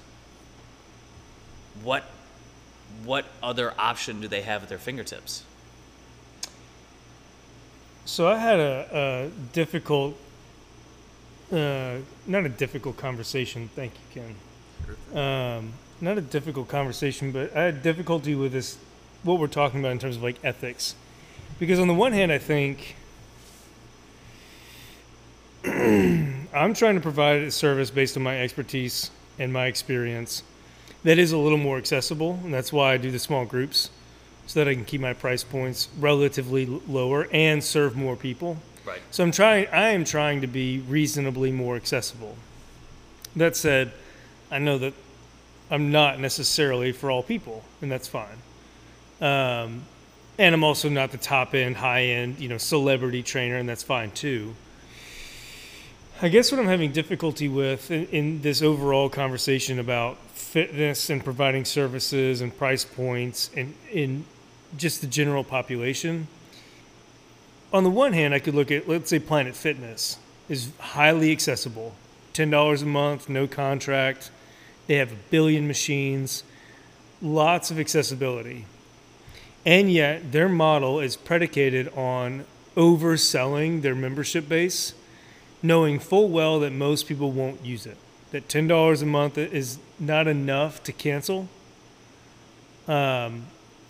[1.84, 2.06] what,
[3.04, 5.44] what other option do they have at their fingertips?
[8.06, 10.18] So I had a, a difficult,
[11.52, 13.70] uh, not a difficult conversation.
[13.76, 14.24] Thank you,
[15.14, 15.18] Ken.
[15.18, 18.78] Um, not a difficult conversation, but I had difficulty with this,
[19.24, 20.96] what we're talking about in terms of like ethics,
[21.60, 22.96] because on the one hand, I think
[25.66, 30.44] I'm trying to provide a service based on my expertise and my experience
[31.04, 33.90] that is a little more accessible, and that's why I do the small groups
[34.48, 38.58] so that I can keep my price points relatively lower and serve more people.
[38.86, 39.00] Right.
[39.12, 39.68] So I'm trying.
[39.68, 42.36] I am trying to be reasonably more accessible.
[43.36, 43.92] That said,
[44.50, 44.94] I know that
[45.70, 48.38] I'm not necessarily for all people, and that's fine.
[49.22, 49.84] Um,
[50.40, 53.84] and I'm also not the top end, high end, you know, celebrity trainer, and that's
[53.84, 54.56] fine too.
[56.22, 61.24] I guess what I'm having difficulty with in, in this overall conversation about fitness and
[61.24, 64.26] providing services and price points and in
[64.76, 66.28] just the general population.
[67.72, 70.18] On the one hand, I could look at, let's say, Planet Fitness
[70.50, 71.96] is highly accessible
[72.34, 74.30] $10 a month, no contract.
[74.88, 76.44] They have a billion machines,
[77.22, 78.66] lots of accessibility.
[79.66, 82.44] And yet, their model is predicated on
[82.76, 84.96] overselling their membership base
[85.62, 87.98] knowing full well that most people won't use it.
[88.32, 91.48] That ten dollars a month is not enough to cancel.
[92.88, 93.48] Um,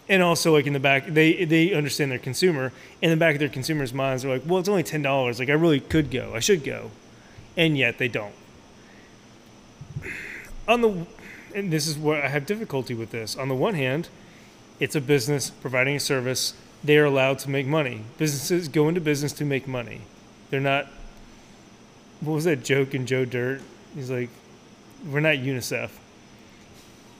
[0.08, 2.72] and also, like in the back, they they understand their consumer.
[3.02, 5.40] In the back of their consumers' minds, they're like, "Well, it's only ten dollars.
[5.40, 6.34] Like, I really could go.
[6.34, 6.92] I should go,"
[7.56, 8.34] and yet they don't.
[10.68, 11.06] On the,
[11.54, 13.36] and this is where I have difficulty with this.
[13.36, 14.10] On the one hand,
[14.80, 16.54] it's a business providing a service.
[16.84, 18.04] They are allowed to make money.
[18.18, 20.02] Businesses go into business to make money.
[20.50, 20.88] They're not
[22.22, 23.62] what was that joke in Joe Dirt?
[23.96, 24.30] He's like,
[25.10, 25.90] we're not UNICEF.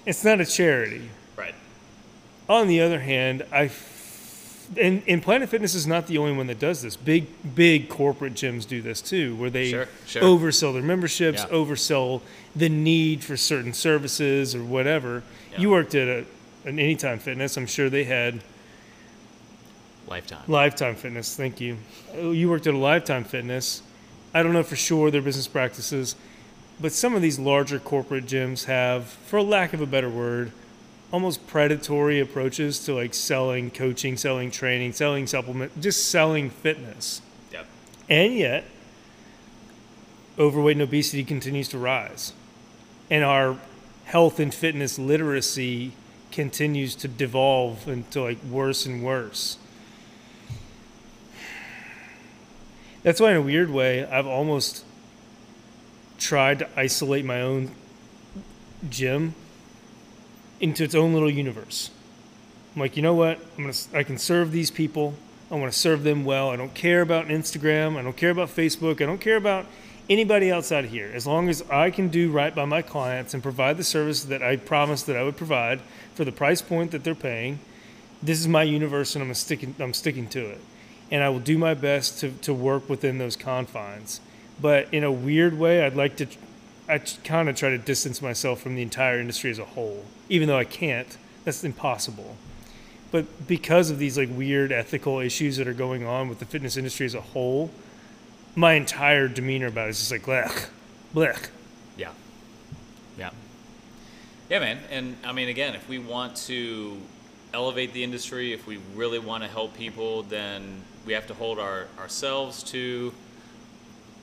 [0.06, 1.10] It's not a charity.
[1.38, 1.56] Right.
[2.48, 6.48] On the other hand, I f- and, and Planet Fitness is not the only one
[6.48, 6.96] that does this.
[6.96, 10.22] Big, big corporate gyms do this too, where they Sure, sure.
[10.22, 11.56] oversell their memberships, Yeah.
[11.56, 12.22] oversell
[12.56, 15.24] the need for certain services or whatever.
[15.54, 15.60] Yeah.
[15.62, 16.26] You worked at a,
[16.66, 17.58] an Anytime Fitness.
[17.58, 18.42] I'm sure they had
[20.08, 20.44] Lifetime.
[20.48, 21.36] Lifetime Fitness.
[21.36, 21.78] Thank you.
[22.16, 23.82] Oh, You worked at a Lifetime Fitness.
[24.34, 26.16] I don't know for sure their business practices,
[26.80, 30.52] but some of these larger corporate gyms have, for lack of a better word,
[31.12, 37.22] almost predatory approaches to like selling coaching, selling training, selling supplement, just selling fitness.
[37.52, 37.66] Yep.
[38.08, 38.66] And yet,
[40.38, 42.34] overweight and obesity continues to rise.
[43.10, 43.58] And our
[44.06, 45.92] health and fitness literacy
[46.32, 49.58] continues to devolve into like worse and worse.
[53.04, 54.84] That's why, in a weird way, I've almost
[56.18, 57.72] tried to isolate my own
[58.90, 59.36] gym
[60.60, 61.92] into its own little universe.
[62.76, 63.40] I'm like, you know what?
[63.58, 65.14] I'm gonna, I can serve these people.
[65.50, 66.50] I want to serve them well.
[66.50, 67.98] I don't care about Instagram.
[67.98, 69.02] I don't care about Facebook.
[69.02, 69.66] I don't care about
[70.10, 71.12] anybody outside of here.
[71.14, 74.44] As long as I can do right by my clients and provide the service that
[74.44, 75.80] I promised that I would provide
[76.16, 77.60] for the price point that they're paying,
[78.22, 79.74] this is my universe, and I'm sticking.
[79.80, 80.62] I'm sticking to it,
[81.12, 84.22] and I will do my best to to work within those confines.
[84.62, 86.28] But in a weird way, I'd like to.
[86.88, 90.48] I kind of try to distance myself from the entire industry as a whole, even
[90.48, 91.18] though I can't.
[91.46, 92.36] That's impossible
[93.12, 96.78] but because of these like weird ethical issues that are going on with the fitness
[96.78, 97.72] industry as a whole,
[98.56, 100.70] my entire demeanor about it is just like blech,
[101.14, 101.50] blech.
[101.98, 102.12] Yeah.
[103.18, 103.32] Yeah.
[104.50, 104.80] Yeah, man.
[104.92, 106.98] And I mean, again, if we want to
[107.54, 111.58] elevate the industry, if we really want to help people, then we have to hold
[111.58, 113.12] our, ourselves to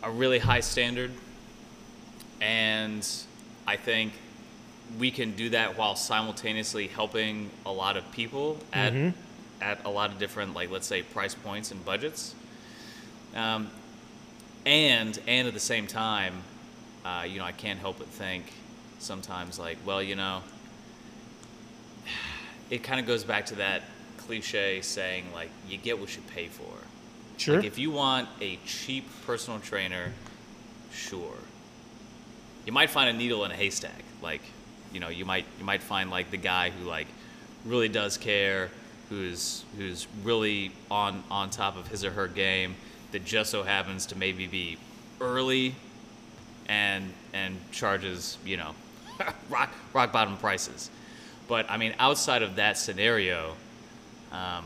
[0.05, 1.11] a really high standard.
[2.41, 3.05] And
[3.67, 4.13] I think
[4.97, 8.93] we can do that while simultaneously helping a lot of people at,
[9.61, 12.37] at a lot of different, like, let's say, price points and budgets.
[13.35, 13.69] Um,
[14.65, 16.35] and and at the same time,
[17.05, 18.45] uh, you know, I can't help but think
[19.01, 20.41] sometimes like, well, you know,
[22.71, 23.83] it kind of goes back to that
[24.27, 26.73] cliche saying like, you get what you pay for.
[27.37, 27.57] Sure.
[27.57, 30.13] Like if you want a cheap personal trainer,
[30.93, 31.37] sure.
[32.65, 34.03] You might find a needle in a haystack.
[34.23, 34.43] Like,
[34.93, 37.07] you know, you might you might find like the guy who like
[37.65, 38.71] really does care,
[39.09, 42.75] who's who's really on on top of his or her game
[43.13, 44.79] that just so happens to maybe be
[45.21, 45.75] early
[46.69, 48.75] and and charges, you know,
[49.51, 50.91] rock rock bottom prices.
[51.49, 53.55] But I mean, outside of that scenario,
[54.33, 54.65] um,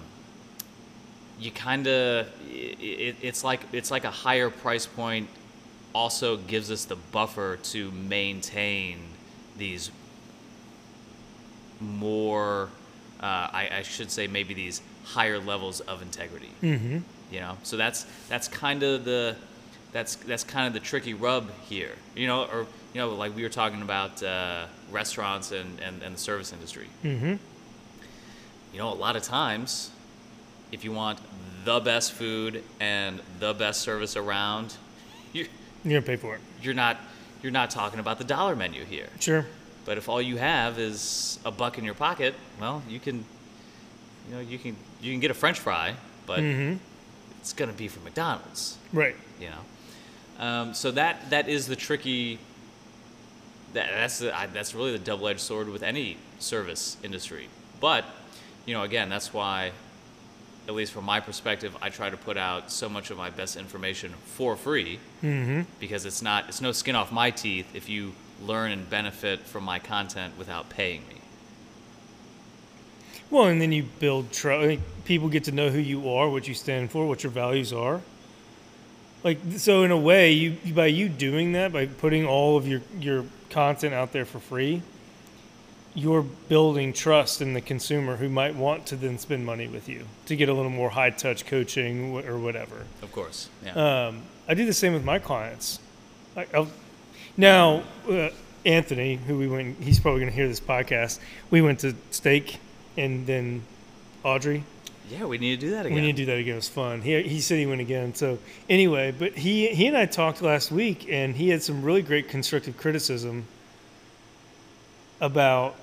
[1.38, 5.28] you kind of it, it's like it's like a higher price point
[5.94, 8.98] also gives us the buffer to maintain
[9.56, 9.90] these
[11.80, 12.68] more
[13.20, 16.98] uh, I, I should say maybe these higher levels of integrity Mm-hmm.
[17.30, 19.36] you know so that's that's kind of the
[19.92, 23.42] that's that's kind of the tricky rub here you know or you know like we
[23.42, 27.34] were talking about uh, restaurants and, and, and the service industry Mm-hmm.
[28.72, 29.90] You know, a lot of times,
[30.72, 31.18] if you want
[31.64, 34.74] the best food and the best service around,
[35.32, 35.46] you,
[35.84, 36.40] You're gonna pay for it.
[36.62, 36.96] you're not
[37.42, 39.08] you're not talking about the dollar menu here.
[39.18, 39.46] Sure.
[39.86, 43.24] But if all you have is a buck in your pocket, well, you can,
[44.28, 45.94] you know, you can you can get a French fry,
[46.26, 46.76] but Mm-hmm.
[47.40, 49.16] it's gonna be from McDonald's, Right.
[49.40, 50.44] you know.
[50.44, 52.38] Um, so that that is the tricky.
[53.72, 57.48] That, that's the, I, that's really the double-edged sword with any service industry.
[57.80, 58.04] But
[58.66, 59.72] you know, again, that's why,
[60.68, 63.56] at least from my perspective, I try to put out so much of my best
[63.56, 65.62] information for free Mm-hmm.
[65.78, 69.64] because it's not it's no skin off my teeth if you learn and benefit from
[69.64, 71.16] my content without paying me.
[73.30, 74.66] Well, and then you build trust.
[74.66, 77.72] Like, people get to know who you are, what you stand for, what your values
[77.72, 78.00] are.
[79.22, 82.80] Like so, in a way, you by you doing that, by putting all of your
[82.98, 84.80] your content out there for free,
[85.94, 90.04] you're building trust in the consumer who might want to then spend money with you
[90.26, 92.86] to get a little more high touch coaching or whatever.
[93.02, 94.06] Of course, yeah.
[94.06, 95.80] Um, I do the same with my clients.
[96.36, 96.66] I,
[97.36, 98.28] now, uh,
[98.64, 101.18] Anthony, who we went, he's probably going to hear this podcast.
[101.50, 102.58] We went to steak,
[102.96, 103.62] and then
[104.22, 104.64] Audrey.
[105.08, 105.94] yeah, we need to do that again.
[105.96, 106.52] We need to do that again.
[106.54, 107.00] It was fun.
[107.02, 108.14] He he said he went again.
[108.14, 112.02] So anyway, but he he and I talked last week, and he had some really
[112.02, 113.46] great constructive criticism
[115.20, 115.76] about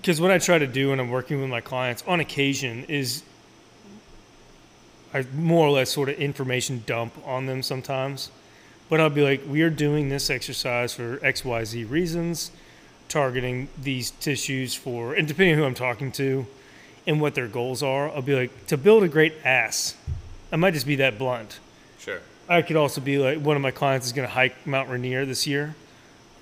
[0.00, 3.22] because what I try to do when I'm working with my clients on occasion is
[5.12, 8.30] I more or less sort of information dump on them sometimes.
[8.88, 12.50] But I'll be like, we are doing this exercise for XYZ reasons,
[13.08, 16.46] targeting these tissues for, and depending on who I'm talking to,
[17.06, 19.94] and what their goals are, I'll be like, to build a great ass,
[20.52, 21.58] I might just be that blunt.
[21.98, 22.20] Sure.
[22.48, 25.26] I could also be like, one of my clients is going to hike Mount Rainier
[25.26, 25.74] this year.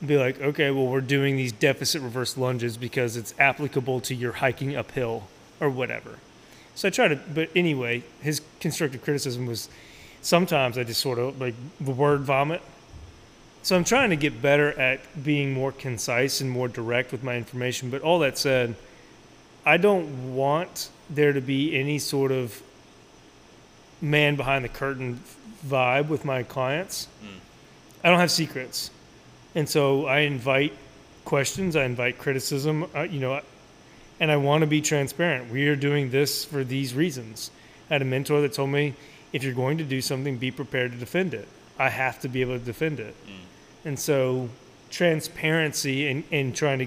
[0.05, 4.33] Be like, okay, well, we're doing these deficit reverse lunges because it's applicable to your
[4.33, 5.25] hiking uphill
[5.61, 6.19] or whatever.
[6.75, 9.71] So I try to, but anyway, his constructive criticism was
[10.21, 12.61] sometimes I just sort of like the word vomit.
[13.63, 17.37] So I'm trying to get better at being more concise and more direct with my
[17.37, 17.91] information.
[17.91, 18.77] But all that said,
[19.65, 22.63] I don't want there to be any sort of
[24.01, 25.21] man behind the curtain
[25.67, 27.09] vibe with my clients.
[27.21, 27.39] Hmm.
[28.05, 28.91] I don't have secrets.
[29.57, 30.75] And so I invite
[31.25, 33.41] questions, I invite criticism, uh, you know,
[34.21, 35.51] and I want to be transparent.
[35.51, 37.51] We are doing this for these reasons.
[37.91, 38.95] I had a mentor that told me
[39.33, 41.49] if you're going to do something, be prepared to defend it.
[41.79, 43.17] I have to be able to defend it.
[43.85, 44.51] And so
[44.91, 46.87] transparency and, and trying to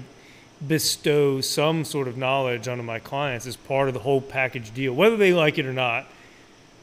[0.66, 4.94] bestow some sort of knowledge onto my clients is part of the whole package deal,
[4.94, 6.06] whether they like it or not.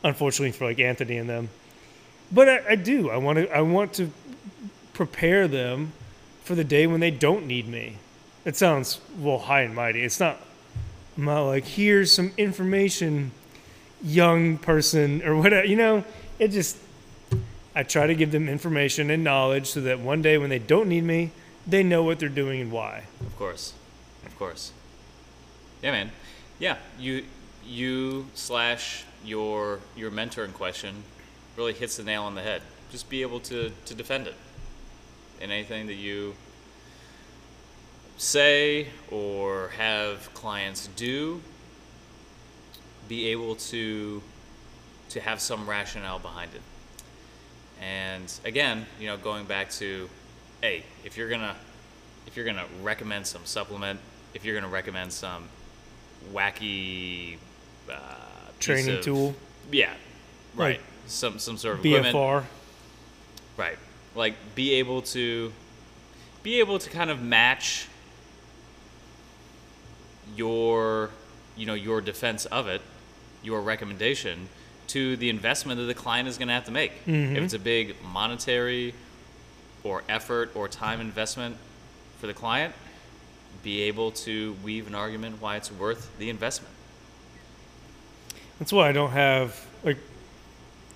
[0.04, 1.50] Unfortunately for like Anthony and them,
[2.32, 3.10] but I, I do.
[3.10, 3.50] I want to.
[3.50, 4.12] I want to
[4.98, 5.94] prepare them
[6.44, 7.98] for the day when they don't need me.
[8.46, 10.02] It sounds well high and mighty.
[10.02, 10.42] It's not.
[11.16, 13.32] I'm not like here's some information,
[14.04, 15.66] young person or whatever.
[15.68, 16.04] You know,
[16.40, 16.78] it just.
[17.76, 20.90] I try to give them information and knowledge so that one day when they don't
[20.90, 21.30] need me,
[21.68, 23.04] they know what they're doing and why.
[23.22, 23.74] Of course,
[24.26, 24.72] of course.
[25.84, 26.12] Yeah, man.
[26.58, 27.24] Yeah, you
[27.64, 31.04] you slash your your mentor in question
[31.56, 32.64] really hits the nail on the head.
[32.92, 34.34] Just be able to to defend it
[35.42, 36.36] in anything that you
[38.18, 41.42] say or have clients do.
[43.08, 44.22] Be able to
[45.10, 46.62] to have some rationale behind it.
[47.82, 50.10] And again, you know, going back to,
[50.62, 51.56] hey, if you're gonna
[52.26, 54.00] if you're gonna recommend some supplement,
[54.34, 55.46] if you're gonna recommend some
[56.34, 57.38] wacky
[57.90, 57.94] uh,
[58.60, 59.36] Training of- tool,
[59.72, 59.94] yeah,
[60.56, 62.44] right, Like some some sort of equipment, BFR.
[63.56, 63.78] right,
[64.18, 65.54] like be able to
[66.44, 67.88] be able to kind of match
[70.36, 71.12] your
[71.56, 72.82] you know your defense of it,
[73.44, 74.50] your recommendation
[74.88, 76.92] to the investment that the client is going to have to make.
[76.92, 77.36] If mm-hmm.
[77.36, 78.94] it's a big monetary
[79.84, 81.58] or effort or time investment
[82.20, 82.74] for the client,
[83.64, 86.74] be able to weave an argument why it's worth the investment.
[88.60, 89.98] That's why I don't have like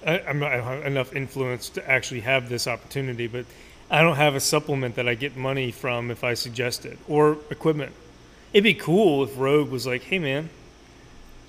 [0.06, 3.46] I, I'm not I don't have enough influence to actually have this opportunity, but
[3.90, 7.38] I don't have a supplement that I get money from if I suggest it or
[7.50, 7.94] equipment.
[8.54, 10.50] It'd be cool if Rogue was like, "Hey, man,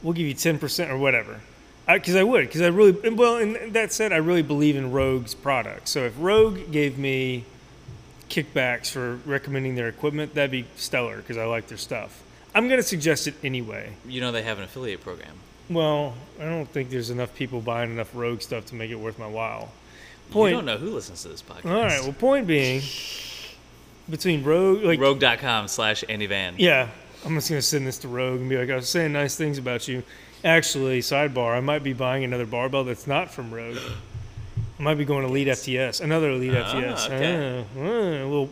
[0.02, 1.40] we'll give you ten percent or whatever,"
[1.86, 2.46] because I, would.
[2.46, 3.36] Because I really well.
[3.36, 5.88] And that said, I really believe in Rogue's product.
[5.88, 7.44] So if Rogue gave me
[8.28, 12.22] kickbacks for recommending their equipment, that'd be stellar because I like their stuff.
[12.54, 13.92] I'm gonna suggest it anyway.
[14.06, 15.38] You know they have an affiliate program.
[15.70, 19.18] Well, I don't think there's enough people buying enough Rogue stuff to make it worth
[19.18, 19.70] my while.
[20.28, 20.54] You Point.
[20.56, 21.64] don't know who listens to this podcast.
[21.70, 22.00] All right.
[22.02, 22.82] Well, point being,
[24.08, 26.54] between Rogue, like, Rogue.com slash Andy Van.
[26.58, 26.88] yeah,
[27.24, 29.58] I'm just gonna send this to Rogue and be like, I was saying nice things
[29.58, 30.02] about you.
[30.44, 33.78] Actually, sidebar, I might be buying another barbell that's not from Rogue.
[34.78, 37.06] I might be going to Elite FTS, another Elite Ah, FTS.
[37.06, 37.64] okay.
[37.76, 38.50] Ah, a little,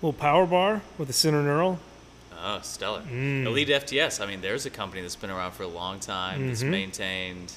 [0.00, 1.78] little power bar with a center knurl.
[2.40, 3.02] Oh, stellar.
[3.02, 3.46] Mm.
[3.46, 4.20] Elite FTS.
[4.20, 6.70] I mean, there's a company that's been around for a long time that's Mhm.
[6.70, 7.52] maintained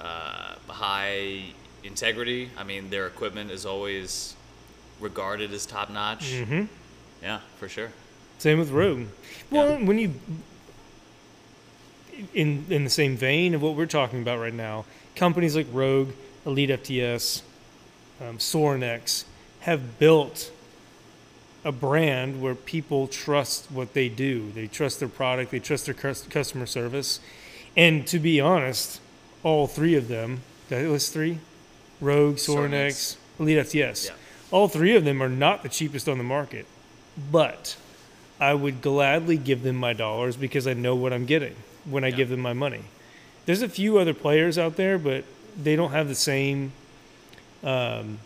[0.00, 1.44] uh, high
[1.84, 2.50] integrity.
[2.58, 4.34] I mean, their equipment is always
[5.00, 6.32] regarded as top notch.
[6.32, 6.64] Mm-hmm.
[7.22, 7.92] Yeah, for sure.
[8.38, 9.06] Same with Rogue.
[9.50, 10.14] Well, when you
[12.34, 16.10] in in the same vein of what we're talking about right now, companies like Rogue,
[16.44, 17.42] Elite FTS,
[18.20, 19.24] um, Sorinex
[19.60, 20.50] have built
[21.66, 24.52] a brand where people trust what they do.
[24.52, 25.50] They trust their product.
[25.50, 27.18] They trust their customer service.
[27.76, 29.00] And to be honest,
[29.42, 31.40] all three of them, did I list three?
[32.00, 33.16] Rogue, Sorinex.
[33.40, 34.06] Elite FTS.
[34.06, 34.14] Yeah.
[34.52, 36.66] All three of them are not the cheapest on the market,
[37.32, 37.76] but
[38.40, 42.08] I would gladly give them my dollars because I know what I'm getting when I
[42.08, 42.16] Yeah.
[42.16, 42.82] give them my money.
[43.44, 45.24] There's a few other players out there, but
[45.60, 46.72] they don't have the same.
[47.64, 48.20] Um,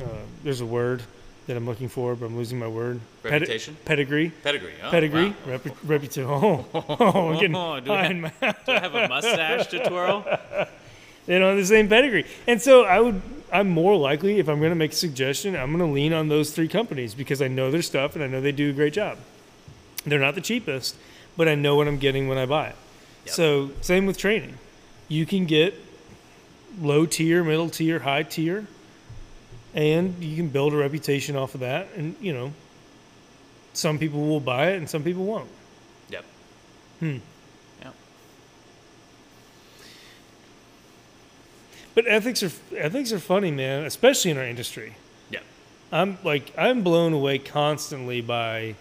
[0.00, 0.04] uh,
[0.42, 1.02] there's a word
[1.50, 3.00] that I'm looking for, but I'm losing my word.
[3.24, 3.76] Pedi- Reputation?
[3.84, 4.30] pedigree.
[4.44, 4.72] Pedigree.
[4.84, 5.30] Oh, Pedigree.
[5.30, 5.56] wow.
[5.58, 6.30] Repu- reputation.
[6.30, 9.84] Oh, oh, I'm getting Oh, do, I, in my- do I have a mustache to
[9.88, 10.22] twirl?
[11.26, 12.24] they don't have the same pedigree.
[12.46, 13.20] And so I would,
[13.52, 16.28] I'm more likely, if I'm going to make a suggestion, I'm going to lean on
[16.28, 18.92] those three companies because I know their stuff and I know they do a great
[18.92, 19.18] job.
[20.06, 20.94] They're not the cheapest,
[21.36, 22.76] but I know what I'm getting when I buy it.
[23.26, 23.34] Yep.
[23.34, 24.54] So, same with training.
[25.08, 25.74] You can get
[26.80, 28.68] low tier, middle tier, high tier,
[29.74, 32.52] and you can build a reputation off of that and you know
[33.72, 35.48] some people will buy it and some people won't.
[36.10, 36.24] Yep.
[36.98, 37.16] Hmm.
[37.82, 37.94] Yep.
[41.94, 44.96] But ethics are ethics are funny man especially in our industry.
[45.30, 45.42] Yep.
[45.92, 48.74] I'm like i'm blown away constantly by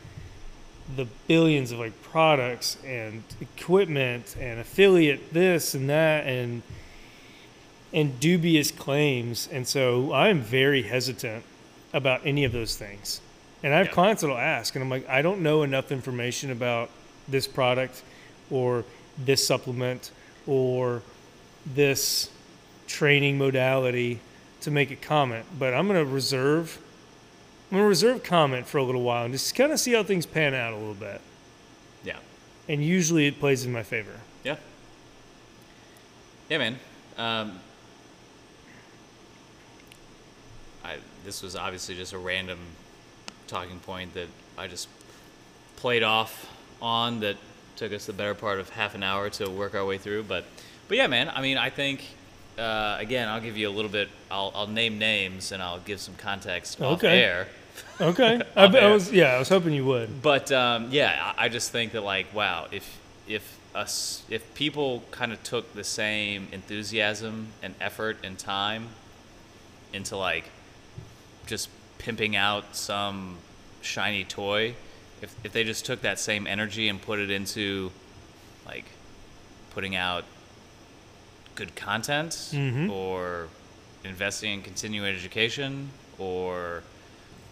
[0.95, 6.63] the billions of like products and equipment and affiliate this and that and
[7.93, 9.47] and dubious claims.
[9.51, 11.43] And so I'm very hesitant
[11.93, 13.21] about any of those things.
[13.63, 13.93] And I have Yeah.
[13.93, 16.89] clients that'll ask, and I'm like, I don't know enough information about
[17.27, 18.03] this product
[18.49, 18.85] or
[19.17, 20.11] this supplement
[20.47, 21.01] or
[21.65, 22.29] this
[22.87, 24.19] training modality
[24.61, 25.45] to make a comment.
[25.57, 26.77] But I'm going to reserve.
[27.69, 30.03] I'm going to reserve comment for a little while and just kind of see how
[30.03, 31.21] things pan out a little bit.
[32.03, 32.17] Yeah.
[32.67, 34.21] And usually it plays in my favor.
[34.43, 34.55] Yeah.
[36.49, 36.79] Yeah, man.
[37.17, 37.59] Um,
[40.89, 42.59] I this was obviously just a random
[43.47, 44.27] talking point that
[44.57, 44.87] I just
[45.77, 46.47] played off
[46.81, 47.37] on that
[47.75, 50.23] took us the better part of half an hour to work our way through.
[50.23, 50.45] But
[50.87, 51.29] but yeah, man.
[51.33, 52.03] I mean, I think
[52.57, 54.09] uh, again, I'll give you a little bit.
[54.31, 57.21] I'll I'll name names and I'll give some context off Okay.
[57.23, 57.47] air.
[58.01, 58.41] Okay.
[58.55, 60.21] I, I was yeah, I was hoping you would.
[60.21, 65.03] But um, yeah, I I just think that like, wow, if if us if people
[65.11, 68.87] kind of took the same enthusiasm and effort and time
[69.93, 70.45] into like
[71.49, 73.37] just pimping out some
[73.81, 74.75] shiny toy,
[75.21, 77.91] if if they just took that same energy and put it into
[78.65, 78.85] like
[79.71, 80.23] putting out
[81.55, 82.89] good content Mhm.
[82.89, 83.49] or
[84.05, 86.83] investing in continuing education or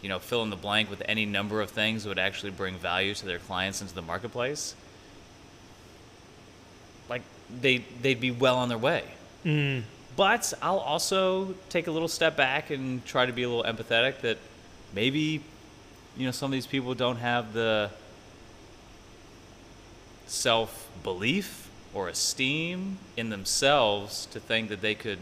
[0.01, 2.77] you know fill in the blank with any number of things that would actually bring
[2.77, 4.75] value to their clients into the marketplace
[7.09, 7.21] like
[7.61, 9.03] they they'd be well on their way
[9.45, 9.83] Mm.
[10.17, 14.21] But I'll also take a little step back and try to be a little empathetic
[14.21, 14.37] that
[14.93, 15.41] maybe
[16.17, 17.91] you know some of these people don't have the
[20.25, 25.19] self belief or esteem in themselves to think that they could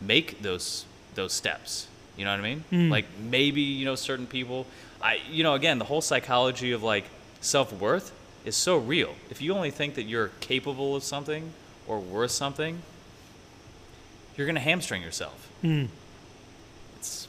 [0.00, 1.88] make those those steps.
[2.16, 2.64] You know what I mean?
[2.70, 2.90] Mm.
[2.90, 4.66] Like maybe you know certain people.
[5.02, 7.06] I you know again the whole psychology of like
[7.40, 8.12] self worth
[8.44, 9.16] is so real.
[9.30, 11.52] If you only think that you're capable of something
[11.88, 12.82] or worth something,
[14.36, 15.50] you're gonna hamstring yourself.
[15.64, 15.88] Mm.
[16.96, 17.26] It's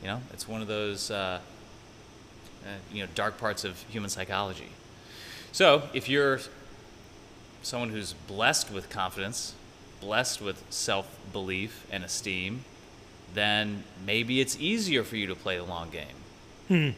[0.00, 1.40] you know it's one of those uh,
[2.64, 4.70] uh, you know dark parts of human psychology.
[5.52, 6.40] So if you're
[7.62, 9.54] someone who's blessed with confidence,
[10.00, 12.64] blessed with self belief and esteem,
[13.34, 16.06] then maybe it's easier for you to play the long game.
[16.68, 16.90] Hmm.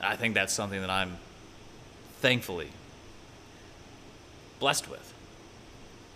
[0.00, 1.16] I think that's something that I'm
[2.20, 2.70] thankfully
[4.62, 5.12] blessed with.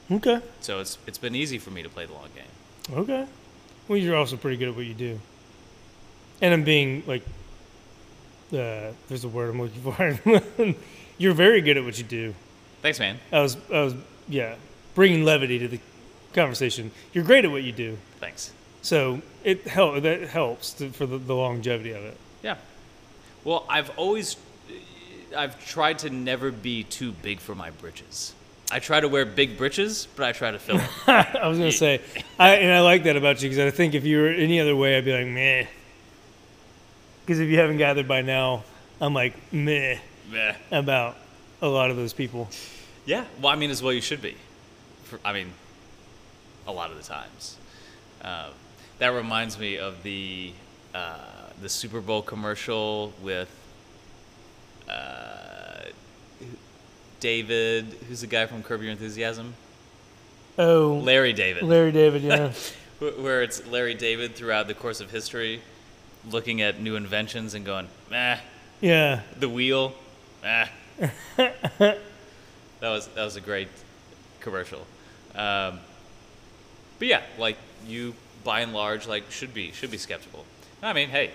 [0.09, 0.41] Okay.
[0.61, 2.99] So it's it's been easy for me to play the long game.
[3.03, 3.27] Okay.
[3.89, 5.19] Well, you're also pretty good at what you do.
[6.41, 7.23] And I'm being like,
[8.53, 10.75] uh, there's a word I'm looking for.
[11.19, 12.35] you're very good at what you do.
[12.83, 13.19] Thanks, man.
[13.33, 13.95] I was, I was,
[14.29, 14.55] yeah,
[14.95, 15.81] bringing levity to the
[16.33, 16.93] conversation.
[17.13, 17.99] You're great at what you do.
[18.21, 18.53] Thanks.
[18.83, 22.17] So it help that helps to, for the, the longevity of it.
[22.43, 22.59] Yeah.
[23.45, 24.37] Well, I've always
[25.37, 28.35] I've tried to never be too big for my britches.
[28.71, 30.89] I try to wear big britches, but I try to fill them.
[31.07, 32.01] I was gonna say,
[32.39, 34.75] I and I like that about you because I think if you were any other
[34.75, 35.67] way, I'd be like meh.
[37.25, 38.65] Because if you haven't gathered by now,
[39.01, 39.99] I'm like meh
[40.31, 40.55] Meh.
[40.73, 41.17] about
[41.63, 42.49] a lot of those people.
[43.05, 43.25] Yeah.
[43.41, 44.37] Well, I mean, as well you should be.
[45.05, 45.53] For, I mean,
[46.67, 47.57] a lot of the times.
[48.21, 48.49] Uh,
[48.99, 50.53] that reminds me of the
[50.93, 51.19] uh,
[51.63, 53.49] the Super Bowl commercial with
[54.89, 55.46] uh,
[57.21, 59.55] David, who's the guy from Curb Your Enthusiasm?
[60.59, 61.65] Oh, Larry David.
[61.65, 62.53] Larry David, yeah.
[62.99, 65.61] Where it's Larry David throughout the course of history,
[66.31, 68.39] looking at new inventions and going, "Meh,
[68.81, 69.21] yeah.
[69.39, 69.95] the wheel,
[70.43, 70.69] meh."
[71.37, 71.99] that
[72.81, 73.69] was that was a great
[74.41, 74.87] commercial.
[75.35, 75.81] Um,
[76.99, 78.15] but yeah, like you,
[78.45, 80.47] by and large, like should be should be skeptical.
[80.83, 81.33] I mean, hey,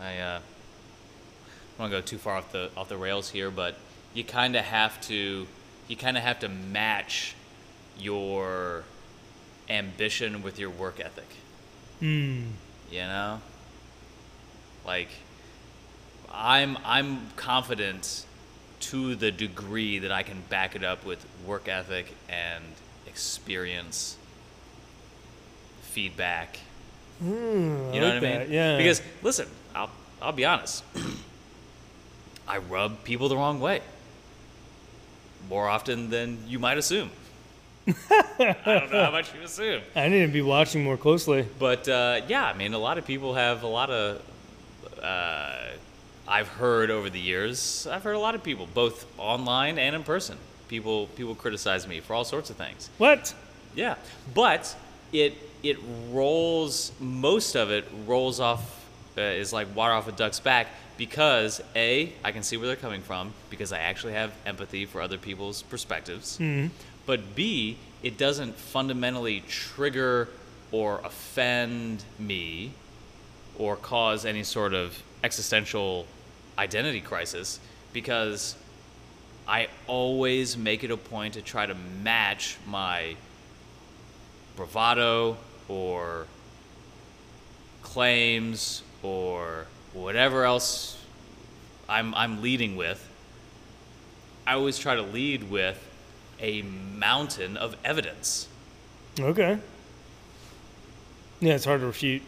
[0.00, 0.38] I uh,
[1.78, 3.76] don't want to go too far off the off the rails here, but
[4.14, 5.46] you kind of have to
[5.88, 7.34] you kind of have to match
[7.98, 8.84] your
[9.68, 11.28] ambition with your work ethic.
[12.00, 12.42] Hmm.
[12.90, 13.40] You know,
[14.86, 15.08] like
[16.32, 18.24] I'm I'm confident
[18.80, 22.64] to the degree that I can back it up with work ethic and
[23.06, 24.16] experience,
[25.82, 26.58] feedback.
[27.22, 28.52] Mm, You know like what I that, mean?
[28.52, 28.76] Yeah.
[28.78, 29.90] Because listen, I'll
[30.22, 30.82] I'll be honest.
[32.48, 33.82] I rub people the wrong way.
[35.48, 37.10] More often than you might assume.
[37.88, 39.82] I don't know how much you assume.
[39.96, 41.46] I need to be watching more closely.
[41.58, 44.22] But uh, yeah, I mean, a lot of people have a lot of
[45.02, 45.56] uh,
[46.28, 50.04] I've heard over the years, I've heard a lot of people, both online and in
[50.04, 50.38] person.
[50.68, 52.88] People people criticize me for all sorts of things.
[52.98, 53.34] What?
[53.74, 53.96] Yeah,
[54.34, 54.74] but
[55.12, 55.34] it
[55.64, 55.78] it
[56.10, 58.86] rolls most of it rolls off
[59.18, 60.68] uh, is like water off a duck's back
[61.00, 65.00] because a I can see where they're coming from because I actually have empathy for
[65.00, 66.36] other people's perspectives.
[66.36, 66.66] Mm-hmm.
[67.06, 70.28] But b it doesn't fundamentally trigger
[70.70, 72.72] or offend me
[73.58, 76.04] or cause any sort of existential
[76.58, 77.58] identity crisis
[77.94, 78.54] because
[79.48, 83.16] I always make it a point to try to match my
[84.54, 86.26] bravado or
[87.82, 90.96] claims or whatever else
[91.88, 93.06] I'm, I'm leading with.
[94.46, 95.78] I always try to lead with
[96.40, 98.48] a mountain of evidence.
[99.18, 99.58] Okay.
[101.40, 102.22] Yeah, it's hard to refute.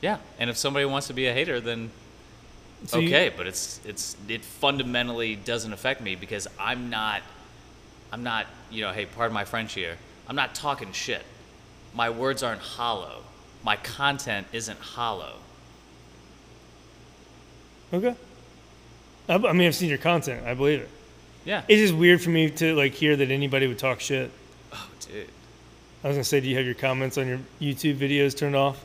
[0.00, 1.90] Yeah, and if somebody wants to be a hater, then
[2.86, 7.22] So you- okay, but it's it's it fundamentally doesn't affect me because I'm not
[8.12, 9.96] I'm not, you know, hey, pardon my French here.
[10.28, 11.24] I'm not talking shit.
[11.94, 13.22] My words aren't hollow.
[13.64, 15.36] My content isn't hollow.
[17.96, 18.14] Okay.
[19.28, 20.46] I, I mean, I've seen your content.
[20.46, 20.88] I believe it.
[21.44, 21.62] Yeah.
[21.68, 24.30] It's just weird for me to like hear that anybody would talk shit.
[24.72, 25.28] oh, dude.
[26.04, 28.84] I was gonna say, do you have your comments on your YouTube videos turned off?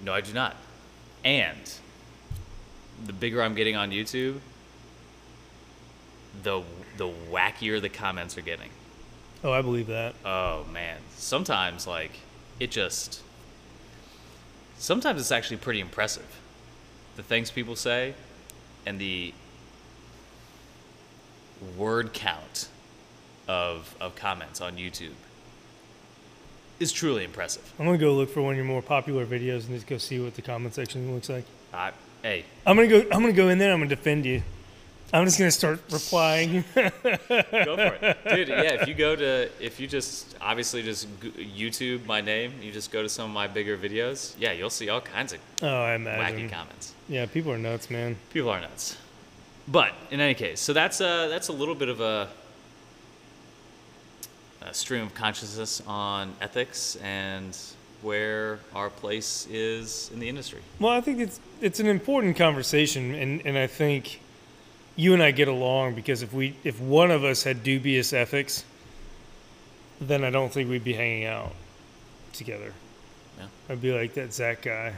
[0.00, 0.56] No, I do not.
[1.24, 1.72] And
[3.04, 4.38] the bigger I'm getting on YouTube,
[6.42, 6.62] the
[6.96, 8.70] the wackier the comments are getting.
[9.42, 10.14] Oh, I believe that.
[10.24, 12.12] Oh man, sometimes like
[12.58, 13.22] it just
[14.78, 16.40] sometimes it's actually pretty impressive.
[17.16, 18.14] The things people say
[18.86, 19.32] and the
[21.76, 22.68] word count
[23.46, 25.14] of of comments on YouTube
[26.80, 27.72] is truly impressive.
[27.78, 30.18] I'm gonna go look for one of your more popular videos and just go see
[30.20, 31.44] what the comment section looks like.
[31.72, 31.92] I,
[32.22, 33.00] hey, I'm gonna go.
[33.12, 33.72] I'm gonna go in there.
[33.72, 34.42] And I'm gonna defend you.
[35.12, 36.64] I'm just gonna start replying.
[36.74, 38.48] go for it, dude.
[38.48, 42.90] Yeah, if you go to if you just obviously just YouTube my name, you just
[42.90, 44.34] go to some of my bigger videos.
[44.38, 46.94] Yeah, you'll see all kinds of oh, I wacky comments.
[47.08, 48.16] Yeah, people are nuts, man.
[48.32, 48.96] People are nuts.
[49.66, 52.28] But in any case, so that's a that's a little bit of a,
[54.62, 57.56] a stream of consciousness on ethics and
[58.02, 60.60] where our place is in the industry.
[60.78, 64.20] Well, I think it's it's an important conversation, and, and I think
[64.96, 68.64] you and I get along because if we if one of us had dubious ethics,
[70.00, 71.52] then I don't think we'd be hanging out
[72.32, 72.72] together.
[73.38, 73.46] Yeah.
[73.68, 74.94] I'd be like that Zach guy.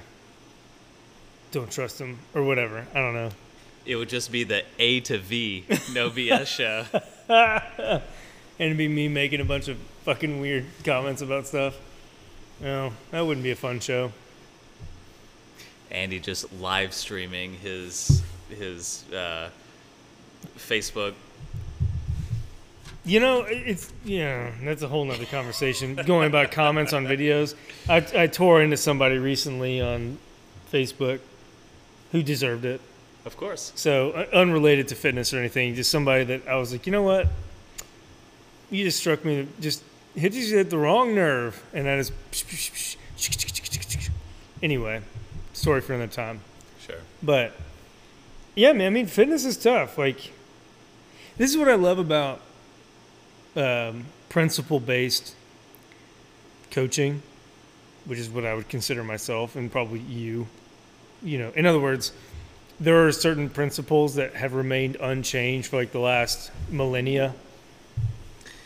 [1.53, 2.87] Don't trust him or whatever.
[2.95, 3.31] I don't know.
[3.85, 6.85] It would just be the A to V no BS show.
[7.29, 8.03] and
[8.59, 11.79] it'd be me making a bunch of fucking weird comments about stuff.
[12.61, 14.13] No, that wouldn't be a fun show.
[15.91, 19.51] Andy just live streaming his his uh,
[20.57, 21.15] Facebook.
[23.05, 25.95] You know, it's yeah, that's a whole nother conversation.
[25.95, 27.55] Going about comments on videos,
[27.89, 30.19] I, I tore into somebody recently on
[30.73, 31.21] Facebook
[32.11, 32.81] who deserved it.
[33.25, 33.73] Of course.
[33.77, 37.03] So uh, unrelated to fitness or anything, just somebody that I was like, you know
[37.03, 37.29] what,
[38.71, 39.83] you just struck me, just
[40.15, 42.13] hit you at the wrong nerve, and that is.
[44.63, 45.03] Anyway,
[45.53, 46.41] story for another time.
[46.81, 46.97] Sure.
[47.23, 47.53] But
[48.55, 49.99] yeah, man, I mean, fitness is tough.
[49.99, 50.33] Like,
[51.39, 52.41] this is what I love about
[53.57, 55.35] um, principle based
[56.71, 57.23] coaching,
[58.05, 60.47] which is what I would consider myself and probably you.
[61.23, 62.13] You know, in other words,
[62.79, 67.35] there are certain principles that have remained unchanged for like the last millennia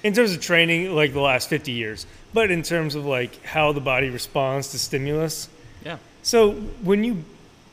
[0.02, 3.72] in terms of training, like the last 50 years, but in terms of like how
[3.72, 5.48] the body responds to stimulus.
[5.84, 5.98] Yeah.
[6.22, 6.52] So
[6.82, 7.24] when you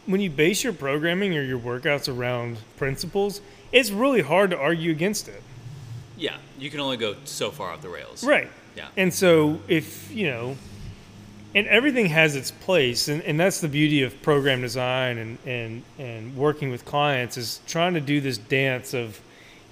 [0.05, 3.41] when you base your programming or your workouts around principles,
[3.71, 5.41] it's really hard to argue against it.
[6.17, 6.37] Yeah.
[6.57, 8.23] You can only go so far off the rails.
[8.23, 8.49] Right.
[8.75, 8.87] Yeah.
[8.95, 10.55] And so if, you know,
[11.55, 15.83] and everything has its place and, and that's the beauty of program design and, and,
[15.97, 19.19] and working with clients is trying to do this dance of,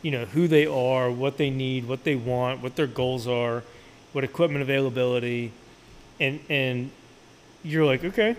[0.02, 3.64] you know, who they are, what they need, what they want, what their goals are,
[4.14, 5.52] what equipment availability,
[6.20, 6.92] and and
[7.64, 8.36] you're like, okay,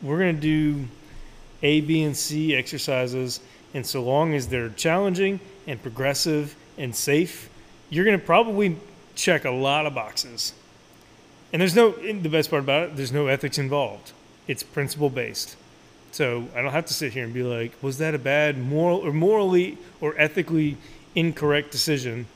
[0.00, 0.86] we're gonna do
[1.62, 3.40] A, B, and C exercises,
[3.74, 7.50] and so long as they're challenging and progressive and safe,
[7.90, 8.76] you're gonna probably
[9.14, 10.54] check a lot of boxes.
[11.52, 14.12] And there's no, the best part about it, there's no ethics involved.
[14.48, 15.56] It's principle based.
[16.10, 18.98] So I don't have to sit here and be like, was that a bad moral
[18.98, 20.76] or morally or ethically
[21.14, 22.26] incorrect decision?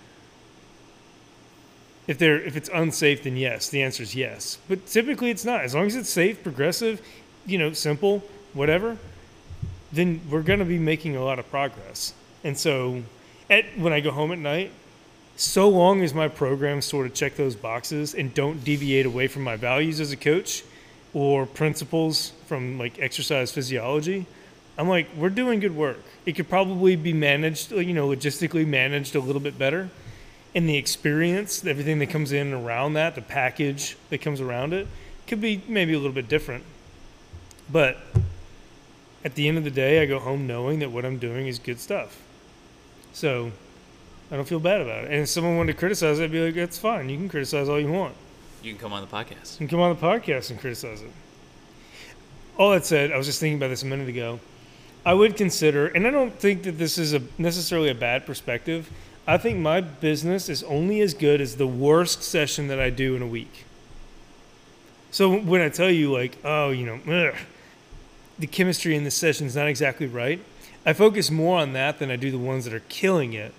[2.08, 4.58] If they're if it's unsafe, then yes, the answer is yes.
[4.68, 5.60] But typically it's not.
[5.60, 7.02] As long as it's safe, progressive,
[7.46, 8.96] you know, simple, whatever,
[9.92, 12.12] then we're going to be making a lot of progress.
[12.44, 13.02] And so,
[13.50, 14.70] at when I go home at night,
[15.36, 19.44] so long as my programs sort of check those boxes and don't deviate away from
[19.44, 20.64] my values as a coach
[21.14, 24.26] or principles from like exercise physiology,
[24.76, 25.98] I'm like, we're doing good work.
[26.26, 29.90] It could probably be managed, you know, logistically managed a little bit better.
[30.54, 34.86] And the experience, everything that comes in around that, the package that comes around it,
[35.26, 36.64] could be maybe a little bit different.
[37.70, 37.98] But
[39.24, 41.58] at the end of the day, I go home knowing that what I'm doing is
[41.58, 42.20] good stuff.
[43.12, 43.50] So
[44.30, 45.10] I don't feel bad about it.
[45.10, 47.08] And if someone wanted to criticize it, I'd be like, that's fine.
[47.08, 48.14] You can criticize all you want.
[48.62, 49.54] You can come on the podcast.
[49.54, 51.10] You can come on the podcast and criticize it.
[52.56, 54.40] All that said, I was just thinking about this a minute ago.
[55.06, 58.90] I would consider, and I don't think that this is a necessarily a bad perspective.
[59.26, 63.14] I think my business is only as good as the worst session that I do
[63.14, 63.64] in a week.
[65.10, 67.34] So when I tell you, like, oh, you know, ugh,
[68.38, 70.40] the chemistry in this session is not exactly right,
[70.86, 73.52] I focus more on that than I do the ones that are killing it.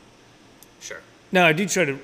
[0.79, 1.01] Sure.
[1.31, 1.99] Now I do try to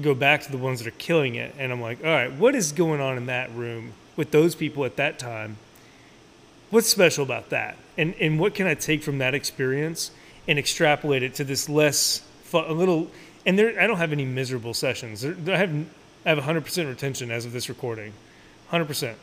[0.00, 2.54] go back to the ones that are killing it, and I'm like, all right, what
[2.54, 5.56] is going on in that room with those people at that time?
[6.70, 10.10] What's special about that, and and what can I take from that experience
[10.48, 13.10] and extrapolate it to this less fun, a little?
[13.46, 15.20] And there, I don't have any miserable sessions.
[15.20, 15.86] There, I have
[16.26, 18.14] I have 100% retention as of this recording,
[18.72, 19.14] 100%.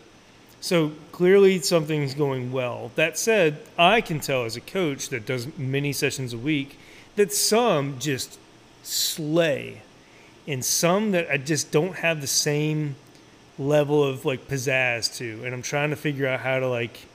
[0.62, 2.92] So clearly something's going well.
[2.96, 6.78] That said, I can tell as a coach that does many sessions a week
[7.16, 8.40] that some just
[8.84, 9.82] slay.
[10.48, 12.96] And some that I just don't have the same
[13.58, 15.44] level of like pizzazz to.
[15.44, 17.08] And I'm trying to figure out how to like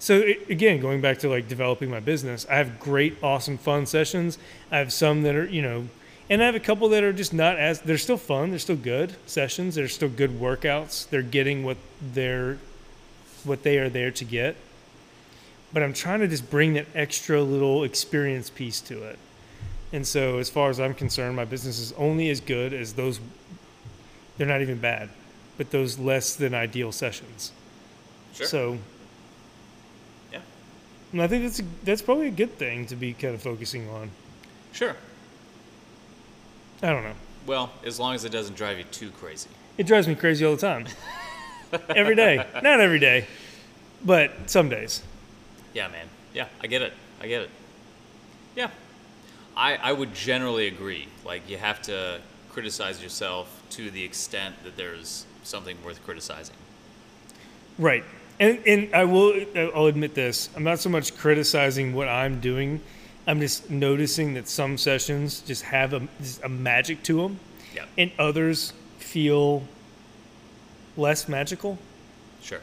[0.00, 3.86] so it, again going back to like developing my business I have great awesome fun
[3.86, 4.38] sessions.
[4.70, 5.88] I have some that are you know
[6.30, 8.76] and I have a couple that are just not as they're still fun they're still
[8.76, 12.58] good sessions they're still good workouts they're getting what they're
[13.44, 14.56] what they are there to get
[15.72, 19.18] but I'm trying to just bring that extra little experience piece to it
[19.92, 23.20] and so, as far as I'm concerned, my business is only as good as those.
[24.36, 25.08] They're not even bad,
[25.56, 27.52] but those less than ideal sessions.
[28.34, 28.46] Sure.
[28.46, 28.78] So,
[30.32, 30.40] yeah.
[31.12, 33.88] and I think that's a, that's probably a good thing to be kind of focusing
[33.88, 34.10] on.
[34.72, 34.94] Sure.
[36.82, 37.14] I don't know.
[37.46, 39.48] Well, as long as it doesn't drive you too crazy.
[39.78, 40.86] It drives me crazy all the time.
[41.88, 43.26] every day, not every day,
[44.04, 45.02] but some days.
[45.74, 46.06] Yeah, man.
[46.34, 46.92] Yeah, I get it.
[47.20, 47.50] I get it.
[48.56, 48.70] Yeah.
[49.56, 51.08] I, I would generally agree.
[51.24, 56.54] Like, you have to criticize yourself to the extent that there's something worth criticizing.
[57.78, 58.04] Right.
[58.40, 60.48] And and I will I'll admit this.
[60.54, 62.80] I'm not so much criticizing what I'm doing.
[63.26, 67.38] I'm just noticing that some sessions just have a, just a magic to them,
[67.74, 67.84] Yeah.
[67.98, 69.64] and others feel
[70.98, 71.78] less magical.
[72.42, 72.60] Sure.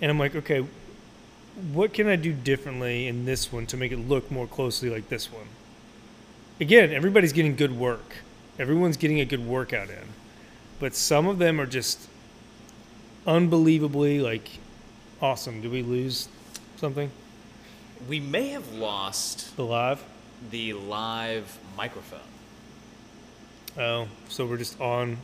[0.00, 0.64] And I'm like, okay,
[1.72, 5.08] what can I do differently in this one to make it look more closely like
[5.08, 5.46] this one?
[6.60, 8.16] Again, everybody's getting good work.
[8.58, 10.08] Everyone's getting a good workout in.
[10.78, 12.08] But some of them are just
[13.26, 14.48] unbelievably like
[15.20, 15.60] awesome.
[15.60, 16.28] Did we lose
[16.76, 17.10] something?
[18.08, 20.04] We may have lost The live?
[20.50, 22.20] the live microphone.
[23.78, 25.16] Oh, so we're just on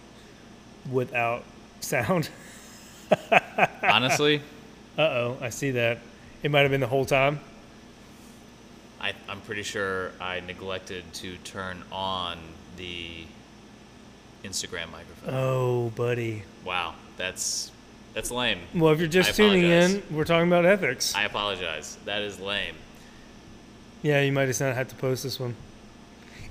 [0.91, 1.45] without
[1.81, 2.29] sound.
[3.83, 4.41] Honestly,
[4.99, 5.99] Uh oh, I see that.
[6.43, 7.41] It might have been the whole time.
[9.01, 12.39] I, I'm pretty sure I neglected to turn on
[12.77, 13.25] the
[14.45, 15.33] Instagram microphone.
[15.35, 16.43] Oh, buddy.
[16.65, 17.71] Wow, that's
[18.15, 18.59] that's lame.
[18.75, 19.95] Well, if you're just I tuning apologize.
[20.11, 21.15] in, we're talking about ethics.
[21.15, 21.97] I apologize.
[22.05, 22.75] That is lame.
[24.03, 25.55] yeah, you might just not have to post this one.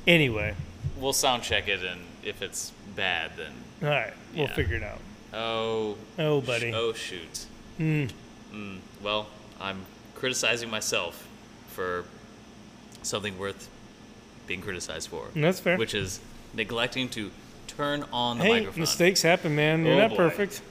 [0.08, 0.56] Anyway,
[0.98, 3.52] We'll sound check it, and if it's bad, then
[3.84, 4.56] all right, we'll Yeah.
[4.56, 5.00] figure it out.
[5.34, 6.74] Oh, Oh, sh- buddy.
[6.74, 7.46] oh shoot.
[7.80, 8.10] Mm.
[8.54, 9.28] Mm, well,
[9.62, 11.28] I'm criticizing myself
[11.70, 12.04] for
[13.04, 13.70] something worth
[14.48, 15.78] being criticized for, And that's fair.
[15.78, 16.20] which is
[16.54, 17.32] neglecting to
[17.68, 18.80] turn on the hey, microphone.
[18.82, 19.86] mistakes happen, man.
[19.86, 20.16] You're Oh, not boy.
[20.18, 20.62] perfect.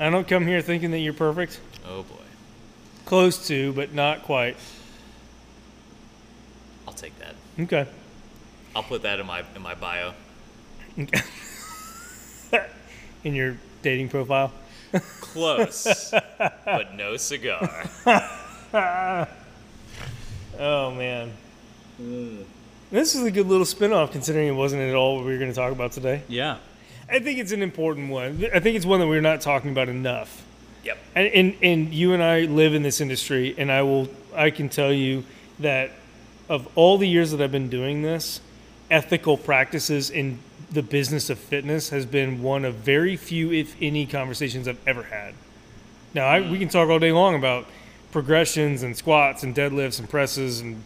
[0.00, 1.60] I don't come here thinking that you're perfect.
[1.88, 2.16] Oh boy,
[3.06, 4.56] Close to, but not quite.
[6.88, 7.34] I'll take that.
[7.60, 7.86] Okay.
[8.74, 10.14] I'll put that in my in my bio.
[13.24, 14.52] In your dating profile.
[15.20, 17.88] Close, but no cigar.
[20.58, 21.32] Oh man.
[22.90, 25.50] This is a good little spin-off considering it wasn't at all what we were going
[25.50, 26.22] to talk about today.
[26.28, 26.58] Yeah.
[27.08, 28.44] I think it's an important one.
[28.54, 30.44] I think it's one that we're not talking about enough.
[30.84, 30.98] Yep.
[31.14, 34.68] And, and and you and I live in this industry, and I will I can
[34.68, 35.24] tell you
[35.58, 35.90] that
[36.48, 38.40] of all the years that I've been doing this,
[38.90, 40.38] ethical practices in
[40.74, 45.04] the business of fitness has been one of very few, if any, conversations I've ever
[45.04, 45.34] had.
[46.14, 47.66] Now I, we can talk all day long about
[48.10, 50.82] progressions and squats and deadlifts and presses and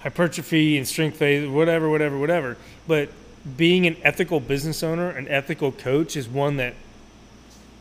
[0.00, 2.56] hypertrophy and strength phase, whatever, whatever, whatever.
[2.86, 3.10] But
[3.56, 6.74] being an ethical business owner, an ethical coach is one that,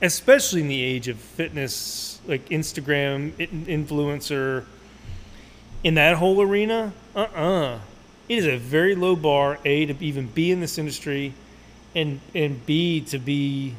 [0.01, 3.31] especially in the age of fitness, like Instagram
[3.65, 4.65] influencer,
[5.83, 7.79] in that whole arena, uh uh
[8.29, 11.33] It is a very low bar, A, to even be in this industry,
[11.95, 13.75] and, and B, to be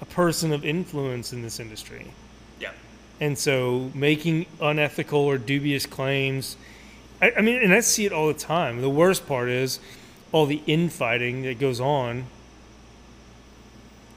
[0.00, 2.12] a person of influence in this industry.
[2.60, 2.72] Yeah.
[3.20, 6.56] And so making unethical or dubious claims,
[7.20, 8.80] I, I mean, and I see it all the time.
[8.80, 9.78] The worst part is
[10.32, 12.24] all the infighting that goes on.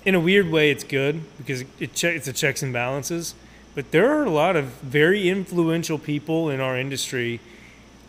[0.05, 3.35] In a weird way, it's good because it che- it's a checks and balances.
[3.73, 7.41] But there are a lot of very influential people in our industry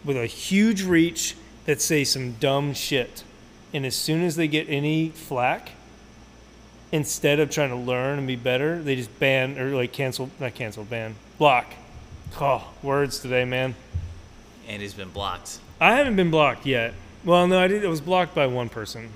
[0.05, 3.25] with a huge reach that say some dumb shit.
[3.73, 5.71] And as soon as they get any flack,
[6.93, 10.55] instead of trying to learn and be better, they just ban or like cancel, not
[10.55, 11.67] cancel, ban, block.
[12.41, 13.75] Oh, words today, man.
[14.69, 15.59] And he's been blocked.
[15.81, 16.95] I haven't been blocked yet.
[17.25, 17.85] Well, no, I did.
[17.85, 19.11] It was blocked by one person,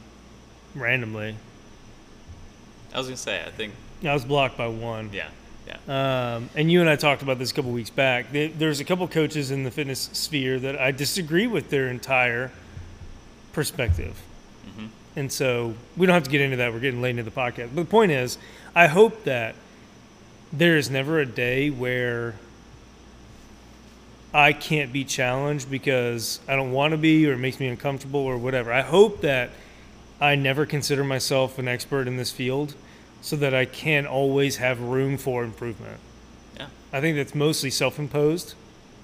[0.74, 1.36] randomly.
[2.92, 3.74] I was gonna say, I think,
[4.04, 5.10] I was blocked by one.
[5.12, 5.28] yeah,
[5.66, 6.34] yeah.
[6.34, 8.26] Um, and you and I talked about this a couple weeks back.
[8.32, 12.50] There's a couple coaches in the fitness sphere that I disagree with their entire
[13.52, 14.20] perspective.
[15.10, 15.20] Mm-hmm.
[15.20, 16.72] And so we don't have to get into that.
[16.72, 17.70] We're getting late into the podcast.
[17.74, 18.38] But the point is,
[18.74, 19.54] I hope that
[20.52, 22.34] there is never a day where
[24.32, 28.20] I can't be challenged because I don't want to be or it makes me uncomfortable
[28.20, 28.72] or whatever.
[28.72, 29.50] I hope that
[30.20, 32.74] I never consider myself an expert in this field
[33.22, 35.98] so that I can always have room for improvement.
[36.56, 36.66] Yeah.
[36.92, 38.54] I think that's mostly self imposed.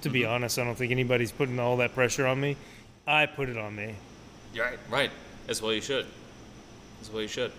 [0.01, 0.29] To be Mhm.
[0.29, 2.55] honest, I don't think anybody's putting all that pressure on me.
[3.07, 3.95] I put it on me.
[4.53, 4.79] You're right.
[4.89, 5.11] Right.
[5.47, 6.05] As well you should.
[7.01, 7.51] As well you should.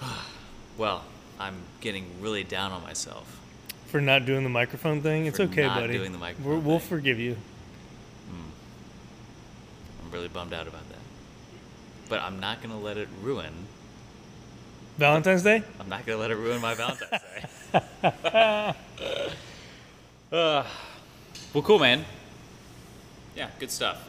[0.78, 1.04] well,
[1.38, 3.40] I'm getting really down on myself.
[3.86, 5.94] For not doing the microphone thing, it's okay, not buddy.
[5.94, 6.88] doing the microphone We're, we'll thing.
[6.88, 7.36] forgive you.
[10.08, 10.98] I'm really bummed out about that.
[12.08, 13.52] But I'm not gonna let it ruin.
[14.96, 15.62] Valentine's Day?
[15.78, 17.22] I'm not gonna let it ruin my Valentine's
[17.72, 17.84] Day.
[18.02, 18.72] uh,
[21.52, 22.04] well, cool, man.
[23.36, 24.02] Yeah, good stuff.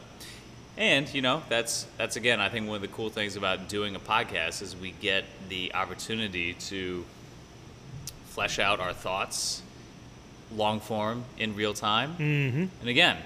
[0.80, 3.96] And you know, that's that's again, I think one of the cool things about doing
[3.96, 7.06] a podcast is we get the opportunity to
[8.28, 9.62] flesh out our thoughts,
[10.56, 12.16] long form in real time.
[12.18, 12.66] Mm-hmm.
[12.80, 13.18] And again,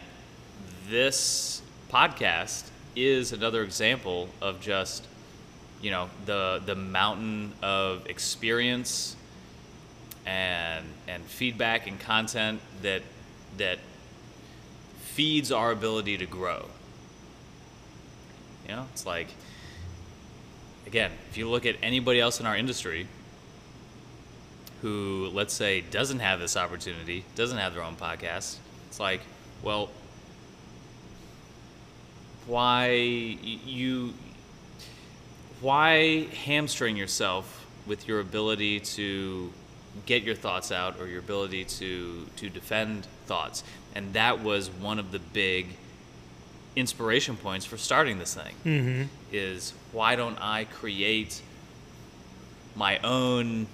[0.89, 5.05] this podcast is another example of just,
[5.79, 9.15] you know, the the mountain of experience
[10.25, 13.03] and and feedback and content that
[13.57, 13.77] that
[15.01, 16.65] feeds our ability to grow.
[18.67, 19.27] You know, it's like
[20.85, 23.07] again, if you look at anybody else in our industry
[24.81, 28.57] who let's say doesn't have this opportunity, doesn't have their own podcast,
[28.87, 29.21] it's like,
[29.63, 29.89] well,
[32.45, 34.13] why you
[35.61, 39.51] why hamstring yourself with your ability to
[40.05, 43.63] get your thoughts out or your ability to to defend thoughts?
[43.95, 45.67] And that was one of the big
[46.75, 49.03] inspiration points for starting this thing Mm-hmm.
[49.31, 51.41] is why don't I create
[52.75, 53.67] my own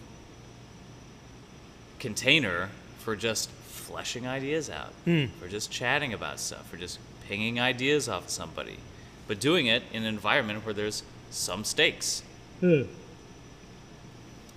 [1.99, 2.69] container
[2.99, 5.25] for just fleshing ideas out, Hmm.
[5.39, 8.77] for just chatting about stuff, for just pinging ideas off of somebody,
[9.27, 12.23] but doing it in an environment where there's some stakes,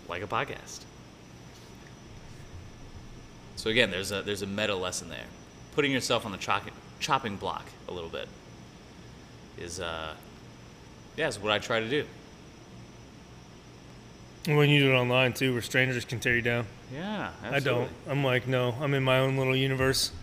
[0.09, 0.81] like a podcast.
[3.57, 5.27] So again, there's a there's a meta lesson there.
[5.75, 6.73] Putting yourself on the chopping
[7.03, 8.29] chopping block a little bit
[9.59, 10.15] is uh
[11.17, 12.07] yeah, is what I try to do.
[14.47, 16.67] When you do it online too, where strangers can tear you down.
[16.93, 17.91] Yeah, I don't.
[18.09, 20.11] I'm like, no, I'm in my own little universe.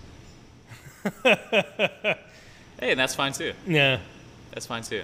[2.81, 3.51] Hey, and that's fine too.
[3.67, 3.99] Yeah.
[4.51, 5.03] That's fine too.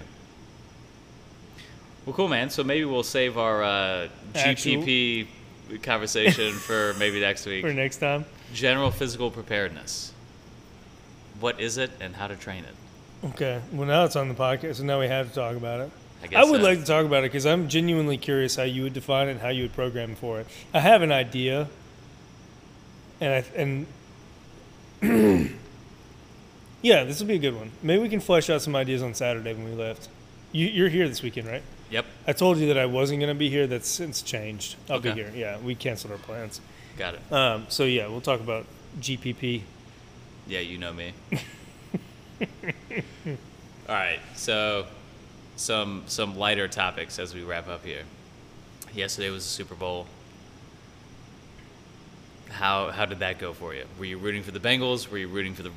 [2.05, 2.49] Well, cool, man.
[2.49, 5.27] So maybe we'll save our uh, Actual- GPP
[5.83, 7.65] conversation for maybe next week.
[7.65, 8.23] For next time.
[8.53, 10.13] General physical preparedness.
[11.39, 12.75] What is it, and how to train it?
[13.29, 13.61] Okay.
[13.71, 15.91] Well, now it's on the podcast, so now we have to talk about it.
[16.33, 16.67] I I, would so.
[16.67, 19.41] like to talk about it because I'm genuinely curious how you would define it and
[19.41, 20.47] how you would program for it.
[20.73, 21.67] I have an idea,
[23.19, 23.85] and I and
[26.81, 27.71] yeah, this will be a good one.
[27.83, 30.09] Maybe we can flesh out some ideas on Saturday when we left.
[30.51, 31.63] You, you're here this weekend, right?
[31.91, 33.67] Yep, I told you that I wasn't going to be here.
[33.67, 34.75] That's since changed.
[34.89, 35.31] I'll be here.
[35.35, 36.61] Yeah, we canceled our plans.
[36.97, 37.31] got it.
[37.31, 38.65] Um, so yeah, we'll talk about
[38.99, 39.61] GPP.
[40.47, 41.13] Yeah, you know me.
[43.87, 44.85] All right, so
[45.55, 48.03] some some lighter topics as we wrap up here.
[48.93, 50.07] Yesterday was the Super Bowl.
[52.49, 53.85] how how did that go for you?
[53.99, 55.09] Were you rooting for the Bengals?
[55.09, 55.71] Were you rooting for the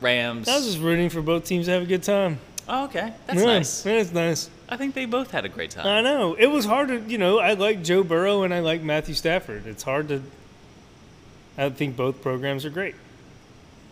[0.00, 0.48] Rams?
[0.48, 2.38] I was just rooting for both teams to have a good time.
[2.68, 3.82] oh, okay, that's yeah, nice.
[3.82, 4.50] That's nice.
[4.68, 5.86] I think they both had a great time.
[5.86, 6.34] I know.
[6.34, 9.66] It was hard to, you know, I like Joe Burrow and I like Matthew Stafford.
[9.66, 10.22] It's hard to.
[11.56, 12.94] I think both programs are great,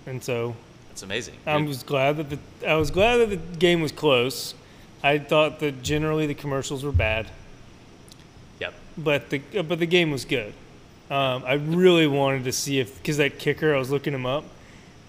[0.06, 0.54] and so
[0.88, 1.34] That's amazing.
[1.46, 2.38] I was glad that the
[2.68, 4.54] I was glad that the game was close.
[5.02, 7.26] I thought that generally the commercials were bad,
[8.60, 8.74] Yep.
[8.96, 10.52] but the but the game was good.
[11.10, 14.44] Um, I really wanted to see if because that kicker I was looking him up.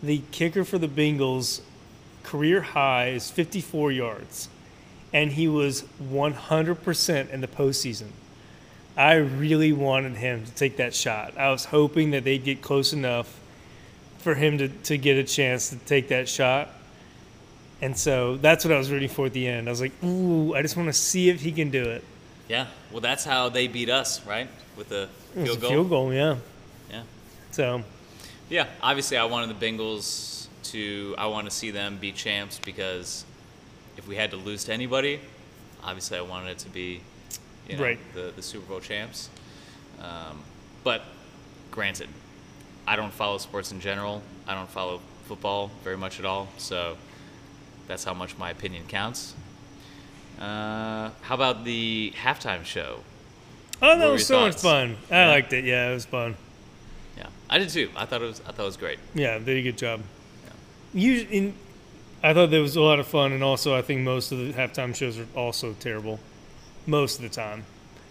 [0.03, 1.61] The kicker for the Bengals
[2.23, 4.49] career high is 54 yards,
[5.13, 8.07] and he was 100% in the postseason.
[8.97, 11.37] I really wanted him to take that shot.
[11.37, 13.39] I was hoping that they'd get close enough
[14.25, 16.69] for him to, to get a chance to take that shot.
[17.79, 19.67] And so that's what I was rooting for at the end.
[19.67, 22.03] I was like, ooh, I just want to see if he can do it.
[22.49, 22.65] Yeah.
[22.91, 24.49] Well, that's how they beat us, right?
[24.77, 25.69] With the field a goal.
[25.69, 26.37] field goal, yeah.
[26.89, 27.03] Yeah.
[27.51, 27.83] So,
[28.49, 28.65] Yeah.
[28.81, 31.13] Obviously, I wanted the Bengals to.
[31.19, 33.25] I want to see them be champs because
[33.95, 35.19] if we had to lose to anybody,
[35.83, 37.01] obviously I wanted it to be,
[37.69, 37.99] you know, Right.
[38.15, 39.29] the the Super Bowl champs.
[40.01, 40.39] Um,
[40.83, 41.03] but
[41.69, 42.09] granted,
[42.87, 44.21] I don't follow sports in general.
[44.47, 46.47] I don't follow football very much at all.
[46.57, 46.97] So
[47.87, 49.33] that's how much my opinion counts.
[50.39, 52.99] Uh, how about the halftime show?
[53.81, 54.97] oh, that was so much fun.
[55.09, 55.27] I Yeah.
[55.29, 55.63] liked it.
[55.65, 56.35] Yeah, it was fun.
[57.17, 57.89] Yeah, I did too.
[57.95, 58.41] I thought it was.
[58.47, 58.99] I thought it was great.
[59.13, 60.01] Yeah, they did a good job.
[60.93, 61.53] You, in,
[62.23, 64.53] I thought there was a lot of fun, and also I think most of the
[64.53, 66.19] halftime shows are also terrible,
[66.85, 67.63] most of the time.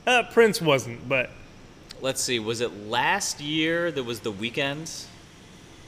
[0.07, 1.31] Uh, Prince wasn't, but
[2.05, 2.39] Let's see.
[2.39, 5.07] Was it last year that was the Weeknd?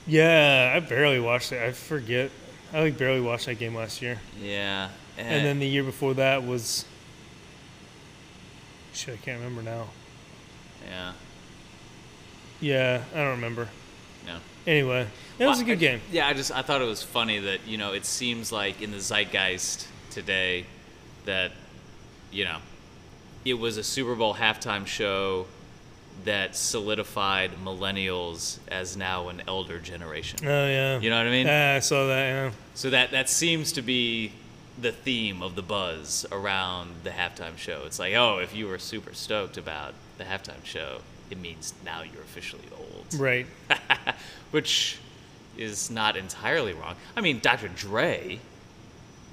[0.06, 1.62] yeah, I barely watched it.
[1.62, 2.30] I forget.
[2.72, 4.88] I like barely watched that game last year, Yeah.
[5.18, 5.60] and then eh.
[5.60, 6.86] the year before that was.
[8.94, 9.88] Shit, I can't remember now.
[10.88, 11.12] yeah.
[12.62, 13.68] Yeah, I don't remember.
[14.26, 14.38] No.
[14.66, 15.06] Anyway,
[15.38, 16.00] it was a good I- game.
[16.10, 18.90] Yeah, I just I thought it was funny that you know it seems like in
[18.90, 20.64] the zeitgeist today
[21.26, 21.52] that
[22.32, 22.56] you know
[23.44, 25.46] it was a Super Bowl halftime show
[26.24, 30.40] that solidified millennials as now an elder generation.
[30.42, 30.98] Oh yeah.
[30.98, 31.46] You know what I mean?
[31.48, 32.26] Ah, I saw that.
[32.28, 32.50] Yeah.
[32.74, 34.32] So that that seems to be
[34.78, 37.82] the theme of the buzz around the halftime show.
[37.86, 41.00] It's like, oh, if you were super stoked about the halftime show,
[41.30, 43.14] it means now you're officially old.
[43.18, 43.46] Right.
[44.50, 44.98] Which
[45.56, 46.96] is not entirely wrong.
[47.16, 47.68] I mean, Dr.
[47.68, 48.40] Dre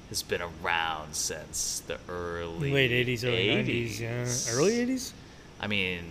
[0.09, 3.99] has been around since the early Late '80s, early '90s.
[3.99, 4.55] Yeah.
[4.55, 5.11] Early '80s.
[5.59, 6.03] I mean,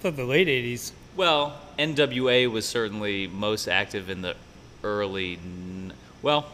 [0.00, 0.92] thought the late '80s.
[1.16, 4.36] well, NWA was certainly most active in the
[4.84, 5.34] early.
[5.34, 5.92] N-
[6.22, 6.46] well,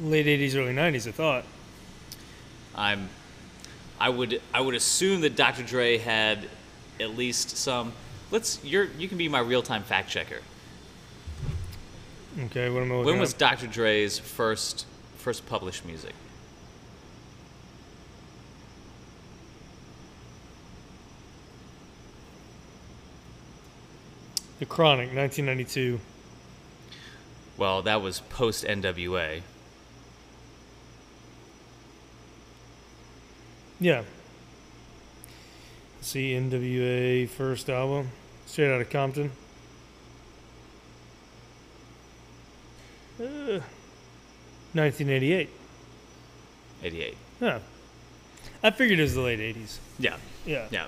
[0.00, 1.08] Late '80s, early '90s.
[1.08, 1.44] I thought.
[2.74, 3.08] I'm
[3.98, 5.62] I would I would assume that Dr.
[5.62, 6.46] Dre had
[7.00, 7.92] at least some
[8.30, 10.40] let's you're you can be my real-time fact checker.
[12.46, 13.20] Okay, what am I looking When at?
[13.20, 13.66] was Dr.
[13.66, 14.84] Dre's first
[15.16, 16.12] first published music?
[24.58, 26.00] The Chronic, 1992.
[27.58, 29.42] Well, that was post NWA.
[33.78, 34.02] Yeah.
[36.00, 38.10] See NWA first album,
[38.46, 39.30] straight out of Compton.
[43.18, 43.60] Uh,
[44.72, 45.50] 1988.
[46.82, 47.16] 88.
[47.40, 47.58] Yeah.
[48.62, 49.78] I figured it was the late 80s.
[49.98, 50.16] Yeah.
[50.44, 50.66] Yeah.
[50.70, 50.86] Yeah.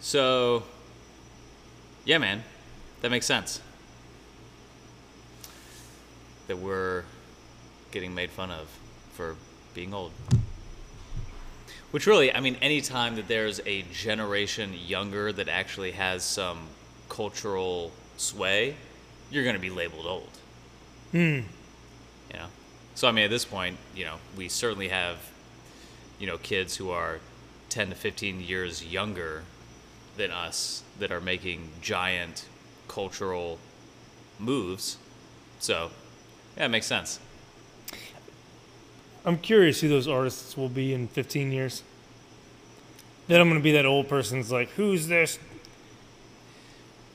[0.00, 0.62] So,
[2.04, 2.42] yeah, man,
[3.02, 3.60] that makes sense.
[6.48, 7.04] That we're
[7.90, 8.68] getting made fun of
[9.12, 9.36] for
[9.74, 10.12] being old.
[11.90, 16.68] Which really, I mean, anytime that there's a generation younger that actually has some
[17.08, 18.76] cultural sway,
[19.30, 20.30] you're going to be labeled old.
[21.10, 21.40] Hmm.
[22.30, 22.46] You know?
[22.94, 25.16] So, I mean, at this point, you know, we certainly have,
[26.18, 27.18] you know, kids who are
[27.70, 29.42] 10 to 15 years younger
[30.20, 32.44] than us that are making giant
[32.88, 33.58] cultural
[34.38, 34.98] moves.
[35.60, 35.90] So,
[36.58, 37.18] yeah, it makes sense.
[39.24, 41.82] I'm curious who those artists will be in 15 years.
[43.28, 45.38] Then I'm going to be that old person's like, who's this?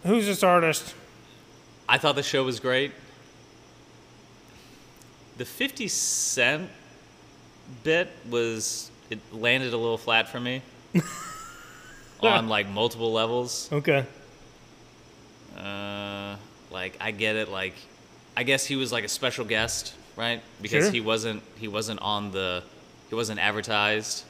[0.04, 0.96] Who's this artist?
[1.88, 2.92] I thought the show was great.
[5.38, 6.70] The 50 Cent
[7.84, 10.64] bit was, it landed a little flat for me
[12.22, 13.70] on like multiple levels.
[13.72, 14.06] Okay.
[15.58, 16.36] Uh,
[16.72, 17.50] like I get it.
[17.50, 17.74] Like,
[18.36, 20.42] I guess he was like a special guest, right?
[20.62, 20.92] Because Sure.
[20.92, 22.64] he wasn't he wasn't on the
[23.10, 24.24] he wasn't advertised.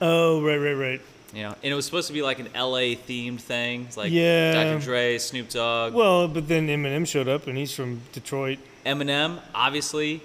[0.00, 1.00] Oh, right, right, right.
[1.34, 3.84] You know, and it was supposed to be like an LA themed thing.
[3.86, 4.52] It's like Yeah.
[4.72, 4.78] Dr.
[4.84, 8.58] Dre, Snoop Dogg, Well, but then Eminem showed up, and he's from Detroit.
[8.86, 10.22] Eminem, obviously.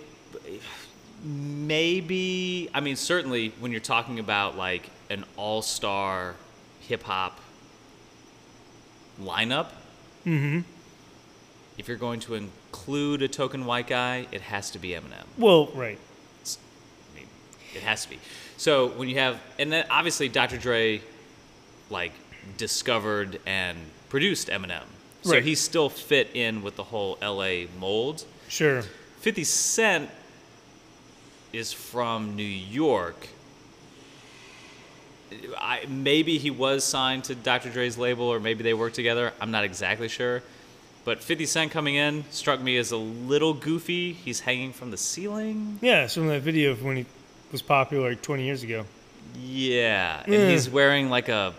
[1.26, 6.36] Maybe, I mean, certainly when you're talking about like an all star
[6.88, 7.40] hip hop
[9.22, 9.68] lineup,
[10.26, 10.62] Mm-hmm.
[11.78, 15.26] if you're going to include a token white guy, it has to be Eminem.
[15.38, 16.00] Well, right.
[16.46, 17.28] I mean,
[17.76, 18.20] it has to be.
[18.56, 20.58] So when you have, and then obviously Dr.
[20.58, 21.02] Dre,
[21.90, 22.14] like,
[22.58, 23.78] discovered and
[24.08, 24.84] produced Eminem.
[25.24, 25.44] So Right.
[25.44, 28.24] he still fit in with the whole LA mold.
[28.48, 28.84] Sure.
[29.20, 30.10] 50 Cent
[31.52, 33.28] is from New York.
[35.58, 37.70] I, maybe he was signed to Dr.
[37.70, 39.34] Dre's label, or maybe they worked together.
[39.42, 40.42] I'm not exactly sure.
[41.06, 44.14] But 50 Cent coming in struck me as a little goofy.
[44.14, 45.80] He's hanging from the ceiling.
[45.82, 47.06] Yeah, it's from that video of when he
[47.52, 48.86] was popular like 20 years ago.
[49.38, 50.50] Yeah, and Yeah.
[50.50, 51.54] he's wearing like a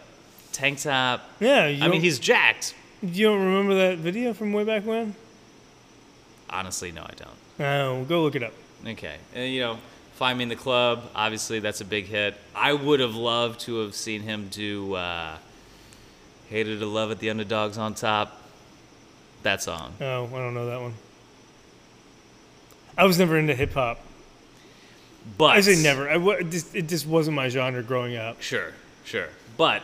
[0.53, 1.23] tank top.
[1.41, 2.75] Yeah, I mean, he's jacked.
[3.03, 5.15] You don't remember that video from way back when?
[6.49, 7.31] Honestly, no, I don't.
[7.59, 8.53] No, go look it up.
[8.87, 9.79] Okay, and you know,
[10.15, 11.11] Find Me in the Club.
[11.15, 12.37] Obviously, that's a big hit.
[12.55, 15.37] I would have loved to have seen him do uh,
[16.49, 18.41] "Hate It or Love It." The Underdogs on top.
[19.43, 19.93] That song.
[20.01, 20.95] Oh, I don't know that one.
[22.97, 24.01] I was never into hip hop.
[25.37, 26.09] But I say never.
[26.09, 28.41] I, wa- it, just, it just wasn't my genre growing up.
[28.41, 28.73] Sure,
[29.05, 29.29] sure.
[29.57, 29.83] But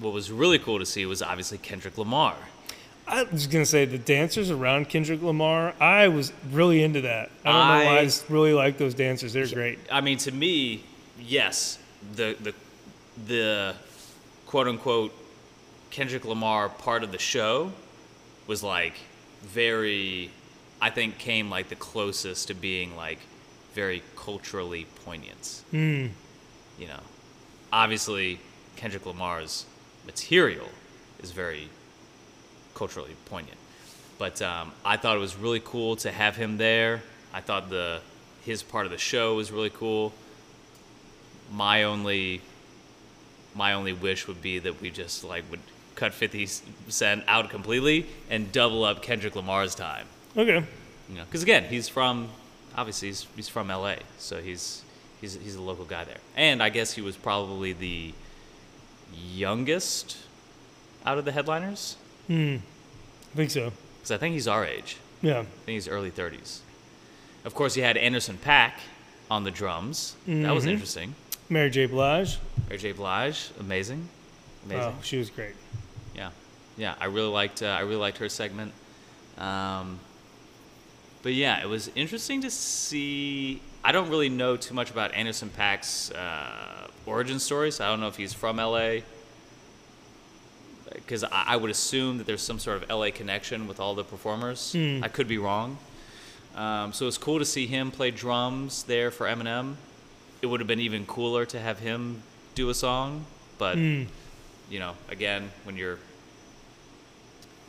[0.00, 2.36] what was really cool to see was obviously Kendrick Lamar.
[3.08, 5.74] I was gonna say the dancers around Kendrick Lamar.
[5.80, 7.30] I was really into that.
[7.44, 7.96] I don't know why.
[7.96, 9.32] I I- just really like those dancers.
[9.32, 9.78] They're great.
[9.90, 10.84] I mean, to me,
[11.20, 11.78] yes,
[12.14, 12.54] the the
[13.26, 13.74] the
[14.46, 15.12] quote unquote
[15.90, 17.72] Kendrick Lamar part of the show
[18.46, 18.94] was like
[19.42, 20.30] very,
[20.80, 23.18] I think, came like the closest to being like
[23.74, 25.62] very culturally poignant.
[25.70, 26.06] Hmm.
[26.78, 27.00] You know,
[27.72, 28.40] obviously,
[28.76, 29.64] Kendrick Lamar's
[30.06, 30.68] material
[31.22, 31.68] is very
[32.78, 33.58] culturally poignant.
[34.18, 37.02] But um, I thought it was really cool to have him there.
[37.34, 38.00] I thought the
[38.44, 40.12] his part of the show was really cool.
[41.52, 42.40] My only
[43.54, 45.60] my only wish would be that we just like would
[45.96, 46.46] cut 50
[46.88, 50.06] Cent out completely and double up Kendrick Lamar's time.
[50.36, 50.62] Okay.
[51.08, 52.28] You know, because again, he's from
[52.76, 54.82] obviously he's, he's from LA, so he's
[55.20, 56.18] he's he's a local guy there.
[56.36, 58.14] And I guess he was probably the
[59.12, 60.16] youngest
[61.04, 61.96] out of the headliners
[62.28, 62.56] Hmm.
[63.32, 63.72] I think so.
[63.98, 64.96] because I think he's our age.
[65.22, 65.40] Yeah.
[65.40, 66.60] I think he's early 30s.
[67.44, 68.72] Of course, you had Anderson .Paak
[69.30, 70.14] on the drums.
[70.26, 70.70] That was Mhm.
[70.72, 71.14] interesting.
[71.48, 71.86] Mary J.
[71.86, 72.38] Blige.
[72.68, 72.92] Mary J.
[72.92, 74.08] Blige, amazing,
[74.66, 74.82] amazing.
[74.84, 75.54] Oh, she was great.
[76.14, 76.30] Yeah,
[76.76, 76.94] yeah.
[77.00, 77.62] I really liked.
[77.62, 78.72] Uh, I really liked her segment.
[79.38, 79.98] Um,
[81.22, 83.60] but yeah, it was interesting to see.
[83.84, 88.00] I don't really know too much about Anderson .Paak's uh, origin story, so I don't
[88.00, 89.00] know if he's from LA.
[91.04, 94.04] Because I, I would assume that there's some sort of LA connection with all the
[94.04, 94.72] performers.
[94.72, 95.00] Hmm.
[95.02, 95.78] I could be wrong.
[96.54, 99.76] Um, so it's cool to see him play drums there for Eminem.
[100.42, 102.22] It would have been even cooler to have him
[102.54, 103.24] do a song,
[103.58, 104.04] but Hmm.
[104.70, 105.98] you know, again, when you're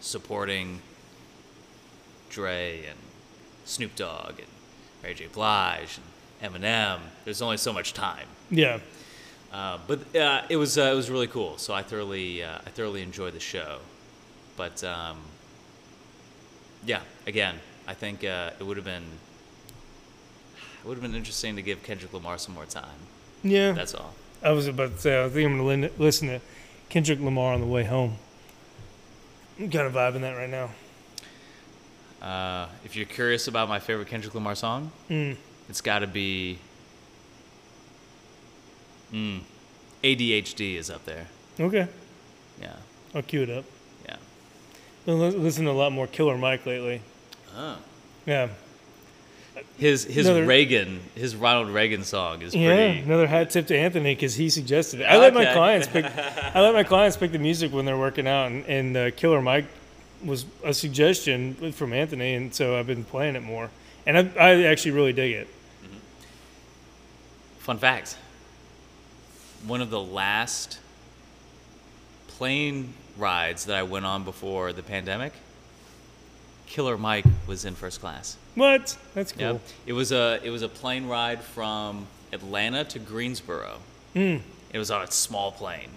[0.01, 0.79] supporting
[2.29, 2.97] Dre and
[3.65, 4.47] Snoop Dogg and
[5.03, 5.27] Mary J.
[5.27, 5.99] Blige
[6.41, 8.27] and Eminem, there's only so much time.
[8.49, 8.79] Yeah.
[9.51, 11.57] Uh, but uh, it was uh, it was really cool.
[11.57, 13.79] So I thoroughly uh, I thoroughly enjoyed the show.
[14.57, 15.17] But um,
[16.85, 17.55] yeah, again,
[17.87, 19.03] I think uh, it would have been
[20.81, 22.99] it would have been interesting to give Kendrick Lamar some more time.
[23.43, 23.71] Yeah.
[23.73, 24.13] That's all.
[24.43, 26.39] I was about to say, I think I'm going to listen to
[26.89, 28.15] Kendrick Lamar on the way home.
[29.59, 30.69] I'm kind of vibing that right now.
[32.25, 35.35] Uh, if you're curious about my favorite Kendrick Lamar song, Mm.
[35.69, 36.59] it's got to be.
[39.13, 39.39] Mm,
[40.03, 41.27] ADHD is up there.
[41.59, 41.87] Okay.
[42.61, 42.75] Yeah,
[43.15, 43.65] I'll cue it up.
[44.07, 44.15] yeah.
[45.05, 47.01] Been li- listening to a lot more Killer Mike lately.
[47.55, 47.77] Oh.
[48.25, 48.49] Yeah.
[49.77, 52.67] His his Another- Reagan his Ronald Reagan song is Yeah.
[52.75, 52.99] pretty.
[52.99, 55.03] Another hat tip to Anthony because he suggested it.
[55.05, 56.05] I let my clients pick.
[56.55, 59.41] I let my clients pick the music when they're working out, and, and uh, Killer
[59.41, 59.65] Mike
[60.23, 63.69] was a suggestion from Anthony, and so I've been playing it more,
[64.05, 65.47] and I, I actually really dig it.
[67.59, 68.17] Fun fact
[69.67, 70.79] one of the last
[72.27, 75.33] plane rides that I went on before the pandemic,
[76.67, 78.37] Killer Mike was in first class.
[78.55, 78.95] What?
[79.15, 79.41] That's cool.
[79.41, 79.61] Yep.
[79.87, 83.77] It was a it was a plane ride from Atlanta to Greensboro.
[84.15, 84.41] Mm.
[84.71, 85.89] It was on a small plane,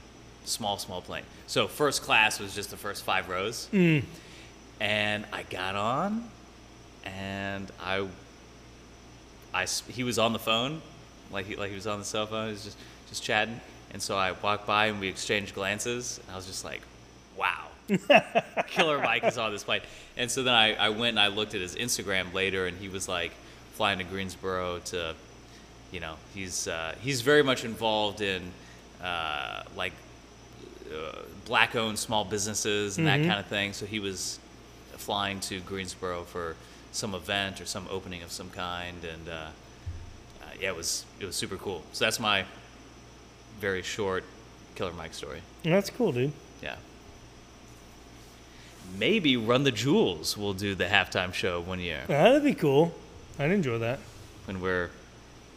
[0.45, 1.25] small small plane.
[1.47, 4.05] So first class was just the first five rows, Mm.
[4.81, 6.29] and I got on,
[7.05, 8.07] and I,
[9.53, 10.81] I he was on the phone,
[11.31, 12.79] like he like he was on the cell phone, he was just
[13.13, 13.61] just chatting,
[13.93, 16.19] And so I walked by and we exchanged glances.
[16.23, 16.81] And I was just like,
[17.37, 17.67] wow,
[18.69, 19.83] Killer Mike is on this plane.
[20.17, 22.89] And so then I, I went and I looked at his Instagram later, and he
[22.89, 23.33] was like
[23.75, 25.15] flying to Greensboro to,
[25.91, 28.51] you know, he's uh, he's very much involved in
[29.03, 29.93] uh, like
[30.91, 33.75] uh, black-owned small businesses and that kind of thing.
[33.75, 34.39] So he was
[34.97, 36.57] flying to Greensboro for
[36.93, 41.27] some event or some opening of some kind, and uh, uh, yeah, it was it
[41.27, 41.83] was super cool.
[41.93, 42.47] So that's my
[43.61, 44.25] very short
[44.75, 45.43] Killer Mike story.
[45.63, 46.33] That's cool, dude.
[46.63, 46.77] Yeah.
[48.99, 52.95] Maybe Run the Jewels will do the halftime show one year That'd be cool.
[53.39, 53.99] I'd enjoy that.
[54.47, 54.91] when we're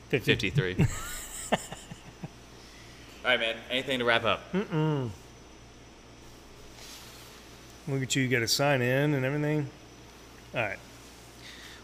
[0.09, 0.31] 50.
[0.33, 0.75] 53.
[3.23, 3.55] All right, man.
[3.71, 4.51] Anything to wrap up?
[4.53, 5.09] Mm-mm.
[7.87, 9.67] Look at you, you got to sign in and everything.
[10.53, 10.79] All right.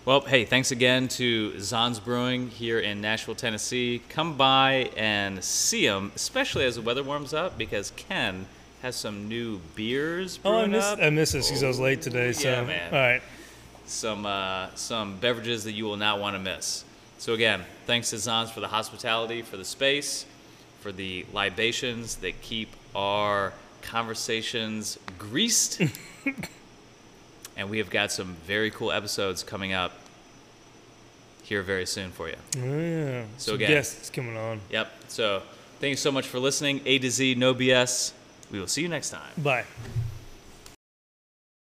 [0.03, 4.01] Well, hey, thanks again to Czann's Brewing here in Nashville, Tennessee.
[4.09, 8.47] Come by and see them, especially as the weather warms up, because Ken
[8.81, 10.99] has some new beers Oh, I brewing missed, up.
[11.01, 12.31] I missed this because I was late today.
[12.31, 12.91] So, Yeah, man.
[12.93, 13.21] all right.
[13.85, 16.83] some uh, some beverages that you will not want to miss.
[17.19, 20.25] So again, thanks to Czann's for the hospitality, for the space,
[20.79, 25.79] for the libations that keep our conversations greased.
[27.57, 29.93] and we have got some very cool episodes coming up
[31.43, 32.35] here very soon for you.
[32.57, 33.23] Oh, yeah.
[33.37, 34.61] So Some again- guests coming on.
[34.69, 34.91] Yep.
[35.09, 35.43] So
[35.79, 36.81] thank you so much for listening.
[36.85, 38.13] A to Z, no BS.
[38.51, 39.31] We will see you next time.
[39.37, 39.65] Bye.